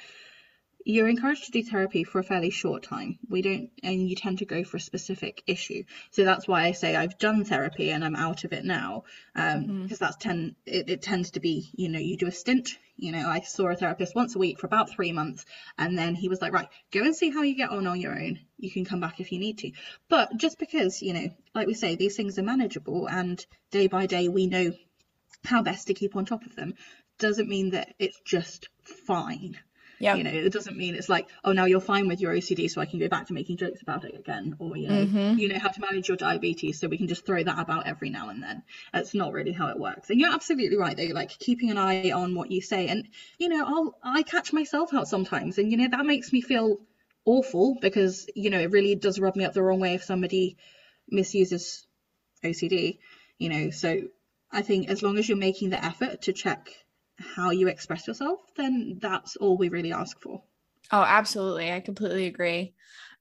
[0.89, 3.19] you're encouraged to do therapy for a fairly short time.
[3.29, 5.83] We don't, and you tend to go for a specific issue.
[6.13, 9.03] So that's why I say I've done therapy and I'm out of it now,
[9.35, 9.95] because um, mm-hmm.
[9.99, 10.55] that's ten.
[10.65, 12.79] It, it, tends to be, you know, you do a stint.
[12.97, 15.45] You know, I saw a therapist once a week for about three months,
[15.77, 18.17] and then he was like, right, go and see how you get on on your
[18.17, 18.39] own.
[18.57, 19.73] You can come back if you need to.
[20.09, 24.07] But just because, you know, like we say, these things are manageable, and day by
[24.07, 24.71] day we know
[25.45, 26.75] how best to keep on top of them,
[27.19, 29.59] doesn't mean that it's just fine.
[29.99, 30.15] Yeah.
[30.15, 32.81] You know, it doesn't mean it's like, oh, now you're fine with your OCD, so
[32.81, 35.39] I can go back to making jokes about it again, or you know, mm-hmm.
[35.39, 38.11] you know how to manage your diabetes, so we can just throw that about every
[38.11, 38.63] now and then.
[38.93, 40.11] That's not really how it works.
[40.11, 41.15] And you're absolutely right, though.
[41.15, 44.93] Like keeping an eye on what you say, and you know, I'll I catch myself
[44.93, 46.79] out sometimes, and you know that makes me feel
[47.25, 50.57] awful because you know it really does rub me up the wrong way if somebody
[51.09, 51.87] misuses
[52.45, 52.99] OCD.
[53.39, 54.03] You know, so
[54.51, 56.71] I think as long as you're making the effort to check
[57.19, 60.43] how you express yourself, then that's all we really ask for.
[60.93, 61.73] Oh, absolutely.
[61.73, 62.75] I completely agree.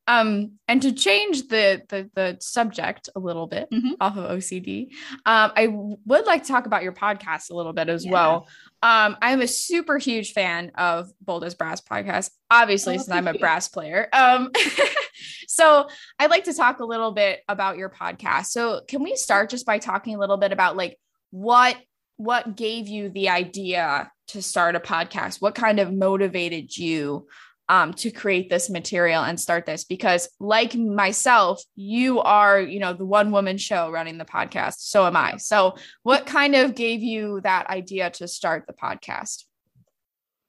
[0.08, 3.93] Um, and to change the, the the subject a little bit mm-hmm.
[4.00, 4.89] off of OCD,
[5.26, 8.12] um, I would like to talk about your podcast a little bit as yeah.
[8.12, 8.48] well.
[8.84, 13.28] Um, I'm a super huge fan of Bold as Brass podcast, obviously, oh, since I'm
[13.28, 14.08] a brass player.
[14.14, 14.52] Um,
[15.48, 15.88] so
[16.20, 18.48] I'd like to talk a little bit about your podcast.
[18.48, 21.00] So can we start just by talking a little bit about like
[21.32, 21.76] what
[22.18, 25.41] what gave you the idea to start a podcast?
[25.41, 27.28] What kind of motivated you
[27.68, 29.84] um, to create this material and start this?
[29.84, 34.76] Because like myself you are you know the one woman show running the podcast.
[34.80, 35.38] So am i.
[35.38, 39.43] So what kind of gave you that idea to start the podcast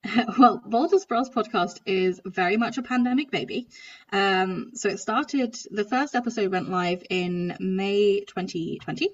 [0.38, 3.68] well, Bolder Brass podcast is very much a pandemic baby.
[4.12, 9.08] Um, so it started, the first episode went live in May 2020.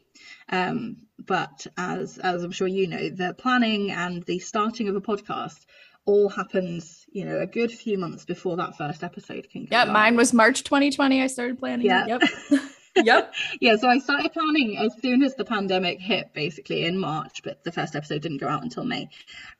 [0.49, 5.01] Um, but as, as I'm sure you know, the planning and the starting of a
[5.01, 5.65] podcast
[6.05, 9.69] all happens, you know, a good few months before that first episode can go.
[9.71, 11.23] Yeah, mine was March 2020.
[11.23, 11.87] I started planning.
[11.87, 12.07] Yeah.
[12.07, 12.23] Yep.
[12.51, 13.35] yep.
[13.61, 17.65] Yeah, so I started planning as soon as the pandemic hit, basically in March, but
[17.65, 19.09] the first episode didn't go out until May.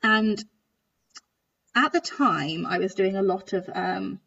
[0.03, 0.43] And
[1.75, 4.19] at the time, I was doing a lot of um,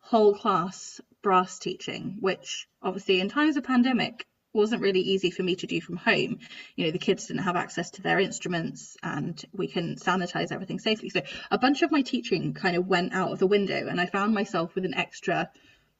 [0.00, 5.54] whole class brass teaching, which obviously in times of pandemic wasn't really easy for me
[5.54, 6.38] to do from home.
[6.74, 10.78] You know, the kids didn't have access to their instruments and we can sanitize everything
[10.78, 11.08] safely.
[11.08, 14.06] So a bunch of my teaching kind of went out of the window and I
[14.06, 15.50] found myself with an extra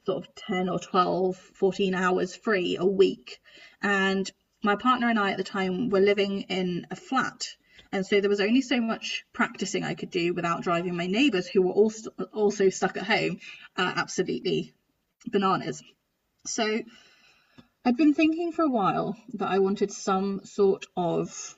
[0.05, 3.41] sort of 10 or 12, 14 hours free a week.
[3.83, 4.31] And
[4.63, 7.47] my partner and I at the time were living in a flat.
[7.93, 11.49] And so there was only so much practicing I could do without driving my neighbours,
[11.49, 13.39] who were also, also stuck at home,
[13.77, 14.73] uh, absolutely
[15.27, 15.83] bananas.
[16.47, 16.83] So
[17.85, 21.57] I'd been thinking for a while that I wanted some sort of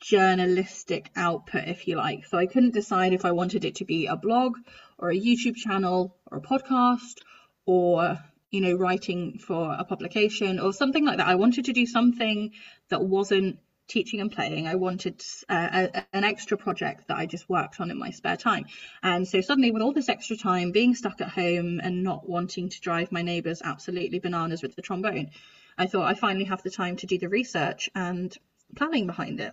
[0.00, 2.26] journalistic output, if you like.
[2.26, 4.56] So I couldn't decide if I wanted it to be a blog
[4.98, 7.18] or a YouTube channel or a podcast
[7.66, 8.18] or,
[8.50, 11.28] you know, writing for a publication or something like that.
[11.28, 12.50] I wanted to do something
[12.88, 13.58] that wasn't
[13.90, 17.90] teaching and playing, I wanted uh, a, an extra project that I just worked on
[17.90, 18.64] in my spare time.
[19.02, 22.70] And so suddenly, with all this extra time, being stuck at home and not wanting
[22.70, 25.30] to drive my neighbours absolutely bananas with the trombone,
[25.76, 28.34] I thought I finally have the time to do the research and
[28.76, 29.52] planning behind it.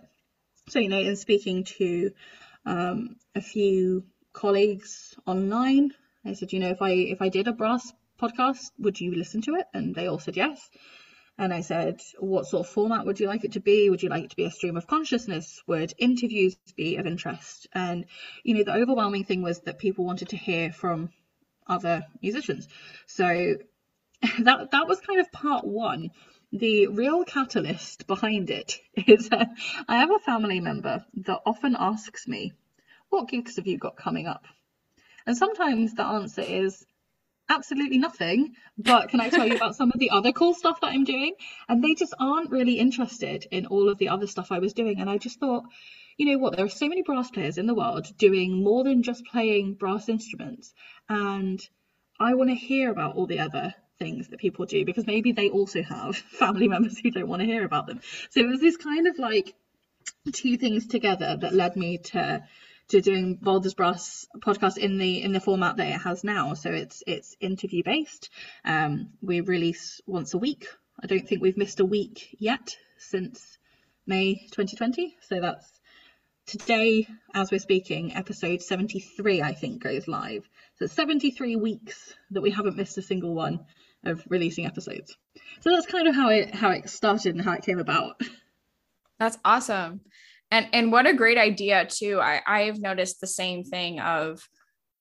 [0.68, 2.10] So, you know, in speaking to
[2.64, 5.92] um, a few colleagues online,
[6.24, 9.40] I said, you know, if I if I did a brass podcast, would you listen
[9.42, 9.66] to it?
[9.74, 10.68] And they all said yes.
[11.38, 13.88] And I said, what sort of format would you like it to be?
[13.88, 15.62] Would you like it to be a stream of consciousness?
[15.68, 17.68] Would interviews be of interest?
[17.72, 18.06] And,
[18.42, 21.10] you know, the overwhelming thing was that people wanted to hear from
[21.68, 22.66] other musicians.
[23.06, 23.56] So
[24.40, 26.10] that that was kind of part one.
[26.50, 29.44] The real catalyst behind it is uh,
[29.86, 32.52] I have a family member that often asks me,
[33.10, 34.44] what gigs have you got coming up?
[35.26, 36.84] And sometimes the answer is,
[37.48, 40.88] absolutely nothing, but can I tell you about some of the other cool stuff that
[40.88, 41.34] I'm doing?
[41.68, 45.00] And they just aren't really interested in all of the other stuff I was doing.
[45.00, 45.64] And I just thought,
[46.16, 49.02] you know what, there are so many brass players in the world doing more than
[49.02, 50.74] just playing brass instruments.
[51.08, 51.60] And
[52.20, 55.48] I want to hear about all the other things that people do because maybe they
[55.48, 58.00] also have family members who don't want to hear about them.
[58.30, 59.54] So it was this kind of like
[60.32, 62.44] two things together that led me to
[62.88, 66.54] to doing Bolder Brass podcast in the in the format that it has now.
[66.54, 68.30] So it's it's interview based.
[68.64, 70.66] Um, we release once a week.
[71.00, 73.58] I don't think we've missed a week yet since
[74.06, 75.16] May 2020.
[75.20, 75.70] So that's
[76.46, 80.48] today, as we're speaking, episode 73, I think, goes live.
[80.78, 83.66] So 73 weeks that we haven't missed a single one
[84.04, 85.16] of releasing episodes.
[85.60, 88.20] So that's kind of how it how it started and how it came about.
[89.18, 90.00] That's awesome
[90.50, 92.20] and and what a great idea too.
[92.20, 94.40] I i've noticed the same thing of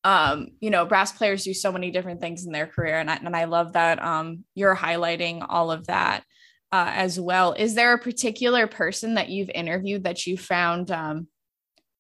[0.04, 3.00] um you know brass players do so many different things in their career.
[3.00, 6.24] And I, and I love that um you're highlighting all of that
[6.72, 7.54] uh, as well.
[7.54, 11.28] Is there a particular person that you've interviewed that you found um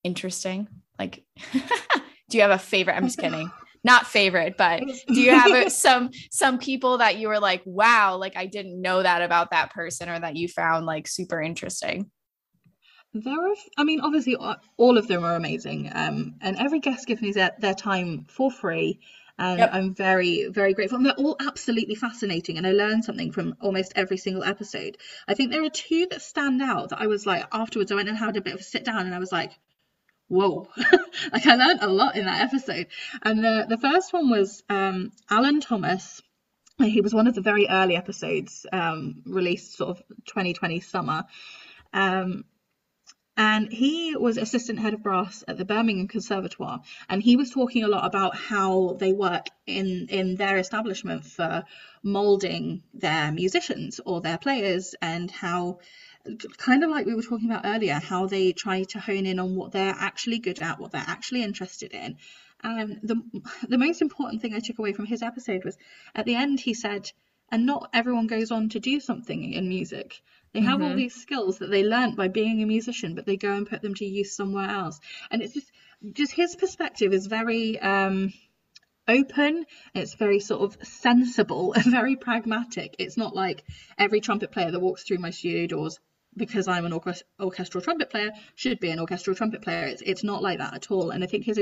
[0.03, 0.67] interesting?
[0.99, 1.23] Like
[2.29, 2.95] do you have a favorite?
[2.95, 3.51] I'm just kidding.
[3.83, 8.35] Not favorite but do you have some some people that you were like wow like
[8.35, 12.11] i didn't know that about that person or that you found like super interesting
[13.23, 15.91] there are, I mean, obviously, all of them are amazing.
[15.93, 18.99] Um, and every guest gives me their, their time for free.
[19.39, 19.69] And yep.
[19.71, 20.97] I'm very, very grateful.
[20.97, 22.57] And they're all absolutely fascinating.
[22.57, 24.97] And I learned something from almost every single episode.
[25.27, 28.09] I think there are two that stand out that I was like, afterwards, I went
[28.09, 29.51] and had a bit of a sit down and I was like,
[30.27, 30.67] whoa,
[31.31, 32.87] like I learned a lot in that episode.
[33.21, 36.21] And the, the first one was um, Alan Thomas.
[36.79, 41.23] He was one of the very early episodes um, released sort of 2020 summer.
[41.93, 42.43] Um,
[43.37, 47.83] and he was assistant head of brass at the Birmingham Conservatoire, and he was talking
[47.83, 51.63] a lot about how they work in in their establishment for
[52.01, 55.79] molding their musicians or their players, and how
[56.57, 59.55] kind of like we were talking about earlier, how they try to hone in on
[59.55, 62.17] what they're actually good at, what they're actually interested in.
[62.63, 63.21] And the
[63.69, 65.77] the most important thing I took away from his episode was
[66.15, 67.11] at the end he said,
[67.51, 70.21] and not everyone goes on to do something in music.
[70.53, 70.91] They have mm-hmm.
[70.91, 73.81] all these skills that they learned by being a musician, but they go and put
[73.81, 74.99] them to use somewhere else.
[75.29, 75.71] And it's just,
[76.13, 78.33] just his perspective is very um,
[79.07, 79.65] open.
[79.93, 82.95] It's very sort of sensible and very pragmatic.
[82.99, 83.63] It's not like
[83.97, 85.99] every trumpet player that walks through my studio doors
[86.35, 86.93] because I'm an
[87.39, 89.87] orchestral trumpet player should be an orchestral trumpet player.
[89.87, 91.09] It's it's not like that at all.
[91.09, 91.59] And I think his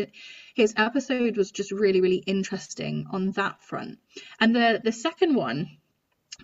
[0.54, 4.00] his episode was just really really interesting on that front.
[4.40, 5.78] And the the second one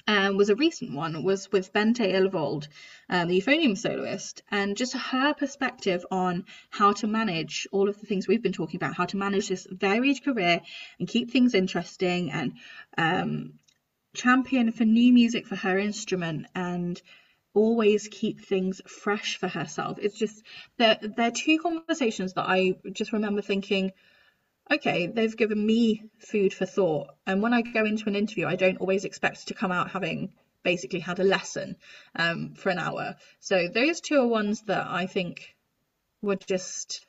[0.08, 2.68] um, was a recent one, was with Bente Illevold,
[3.10, 8.06] um, the euphonium soloist, and just her perspective on how to manage all of the
[8.06, 10.62] things we've been talking about, how to manage this varied career
[11.00, 12.54] and keep things interesting and
[12.98, 13.54] um,
[14.14, 17.02] champion for new music for her instrument and
[17.54, 20.00] always keep things fresh for herself.
[20.02, 20.44] It's just
[20.78, 23.92] there, there are two conversations that I just remember thinking,
[24.70, 27.07] okay, they've given me food for thought.
[27.26, 30.34] And when I go into an interview, I don't always expect to come out having
[30.64, 31.76] basically had a lesson
[32.16, 33.16] um, for an hour.
[33.39, 35.55] So those two are ones that I think
[36.22, 37.05] were just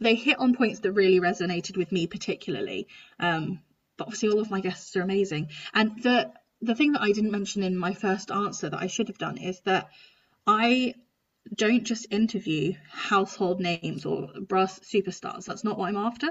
[0.00, 2.86] they hit on points that really resonated with me particularly.
[3.18, 3.60] Um,
[3.96, 5.48] but obviously, all of my guests are amazing.
[5.72, 6.32] And the
[6.62, 9.38] the thing that I didn't mention in my first answer that I should have done
[9.38, 9.88] is that
[10.46, 10.94] I
[11.54, 15.44] don't just interview household names or brass superstars.
[15.44, 16.28] That's not what I'm after.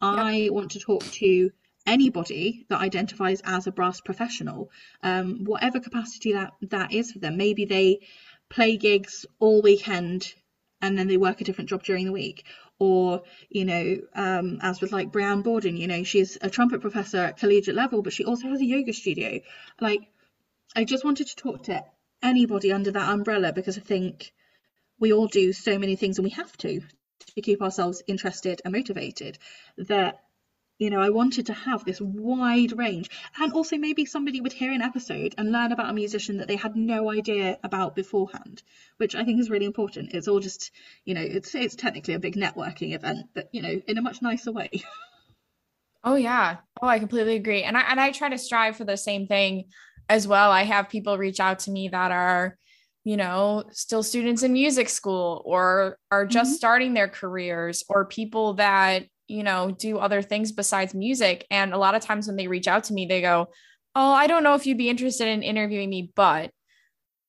[0.00, 1.50] I want to talk to
[1.86, 4.70] anybody that identifies as a brass professional,
[5.02, 7.36] um, whatever capacity that that is for them.
[7.36, 8.00] Maybe they
[8.48, 10.32] play gigs all weekend
[10.80, 12.44] and then they work a different job during the week.
[12.78, 17.18] Or, you know, um, as with like Brianne Borden, you know, she's a trumpet professor
[17.18, 19.40] at collegiate level, but she also has a yoga studio.
[19.80, 20.00] Like,
[20.74, 21.84] I just wanted to talk to
[22.22, 24.32] anybody under that umbrella because I think
[24.98, 26.80] we all do so many things and we have to
[27.36, 29.38] to keep ourselves interested and motivated
[29.76, 30.20] that
[30.78, 33.08] you know i wanted to have this wide range.
[33.38, 36.56] And also maybe somebody would hear an episode and learn about a musician that they
[36.56, 38.62] had no idea about beforehand
[38.96, 40.14] which i think is really important.
[40.14, 40.70] It's all just
[41.04, 44.22] you know it's it's technically a big networking event but you know in a much
[44.22, 44.70] nicer way.
[46.06, 46.58] Oh yeah.
[46.82, 47.62] Oh i completely agree.
[47.62, 49.64] And i and i try to strive for the same thing
[50.08, 50.50] as well.
[50.50, 52.58] I have people reach out to me that are
[53.04, 56.56] you know, still students in music school or are just mm-hmm.
[56.56, 61.46] starting their careers or people that, you know, do other things besides music.
[61.50, 63.48] And a lot of times when they reach out to me, they go,
[63.94, 66.50] Oh, I don't know if you'd be interested in interviewing me, but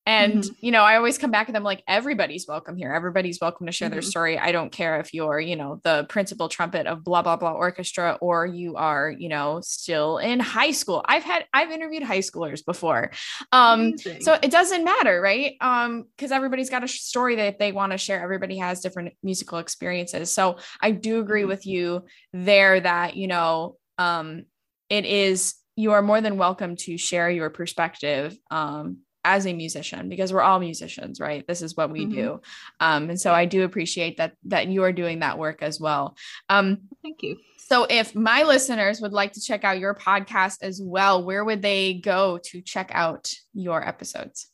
[0.06, 0.54] and, mm-hmm.
[0.60, 2.94] you know, I always come back to them like, everybody's welcome here.
[2.94, 3.96] Everybody's welcome to share mm-hmm.
[3.96, 4.38] their story.
[4.38, 8.18] I don't care if you're, you know, the principal trumpet of blah, blah, blah orchestra,
[8.22, 11.04] or you are, you know, still in high school.
[11.06, 13.12] I've had, I've interviewed high schoolers before.
[13.52, 15.56] Um, so it doesn't matter, right?
[15.62, 18.22] Um, because everybody's got a story that they want to share.
[18.22, 20.32] Everybody has different musical experiences.
[20.32, 21.50] So I do agree mm-hmm.
[21.50, 24.46] with you there that, you know, um,
[24.90, 30.08] it is, you are more than welcome to share your perspective um, as a musician
[30.08, 31.46] because we're all musicians right?
[31.48, 32.16] This is what we mm-hmm.
[32.16, 32.42] do.
[32.80, 36.16] Um, and so i do appreciate that that you are doing that work as well.
[36.48, 37.38] Um, thank you.
[37.58, 41.62] so if my listeners would like to check out your podcast as well where would
[41.62, 44.48] they go to check out your episodes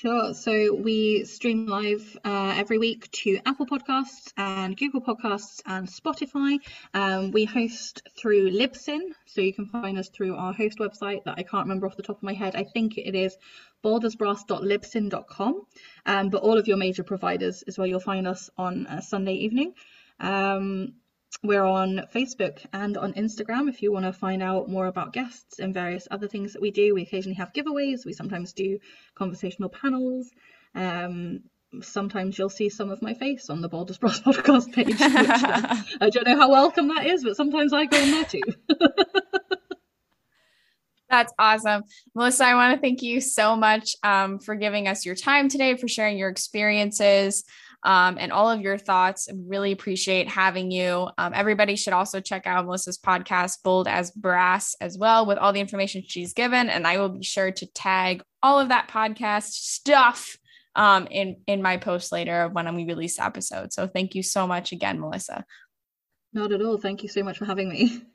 [0.00, 0.32] Sure.
[0.32, 6.58] So we stream live uh, every week to Apple Podcasts and Google Podcasts and Spotify.
[6.94, 11.34] Um, we host through Libsyn, so you can find us through our host website that
[11.36, 12.56] I can't remember off the top of my head.
[12.56, 13.36] I think it is
[13.84, 15.66] baldersbrass.libsyn.com.
[16.06, 19.34] Um, but all of your major providers is where you'll find us on a Sunday
[19.34, 19.74] evening.
[20.18, 20.94] Um,
[21.42, 25.58] we're on Facebook and on Instagram if you want to find out more about guests
[25.58, 26.94] and various other things that we do.
[26.94, 28.78] We occasionally have giveaways, we sometimes do
[29.14, 30.30] conversational panels.
[30.74, 31.40] Um,
[31.80, 34.88] sometimes you'll see some of my face on the Bolder Brass podcast page.
[34.88, 38.24] Which, uh, I don't know how welcome that is, but sometimes I go on there
[38.24, 38.42] too.
[41.08, 41.82] That's awesome.
[42.14, 45.76] Melissa, I want to thank you so much um, for giving us your time today,
[45.76, 47.44] for sharing your experiences
[47.82, 49.28] um, and all of your thoughts.
[49.46, 51.08] Really appreciate having you.
[51.18, 55.52] Um, everybody should also check out Melissa's podcast, Bold as Brass, as well, with all
[55.52, 56.68] the information she's given.
[56.68, 60.36] And I will be sure to tag all of that podcast stuff
[60.76, 63.74] um, in in my post later when we release episodes.
[63.74, 65.44] So thank you so much again, Melissa.
[66.32, 66.78] Not at all.
[66.78, 68.02] Thank you so much for having me.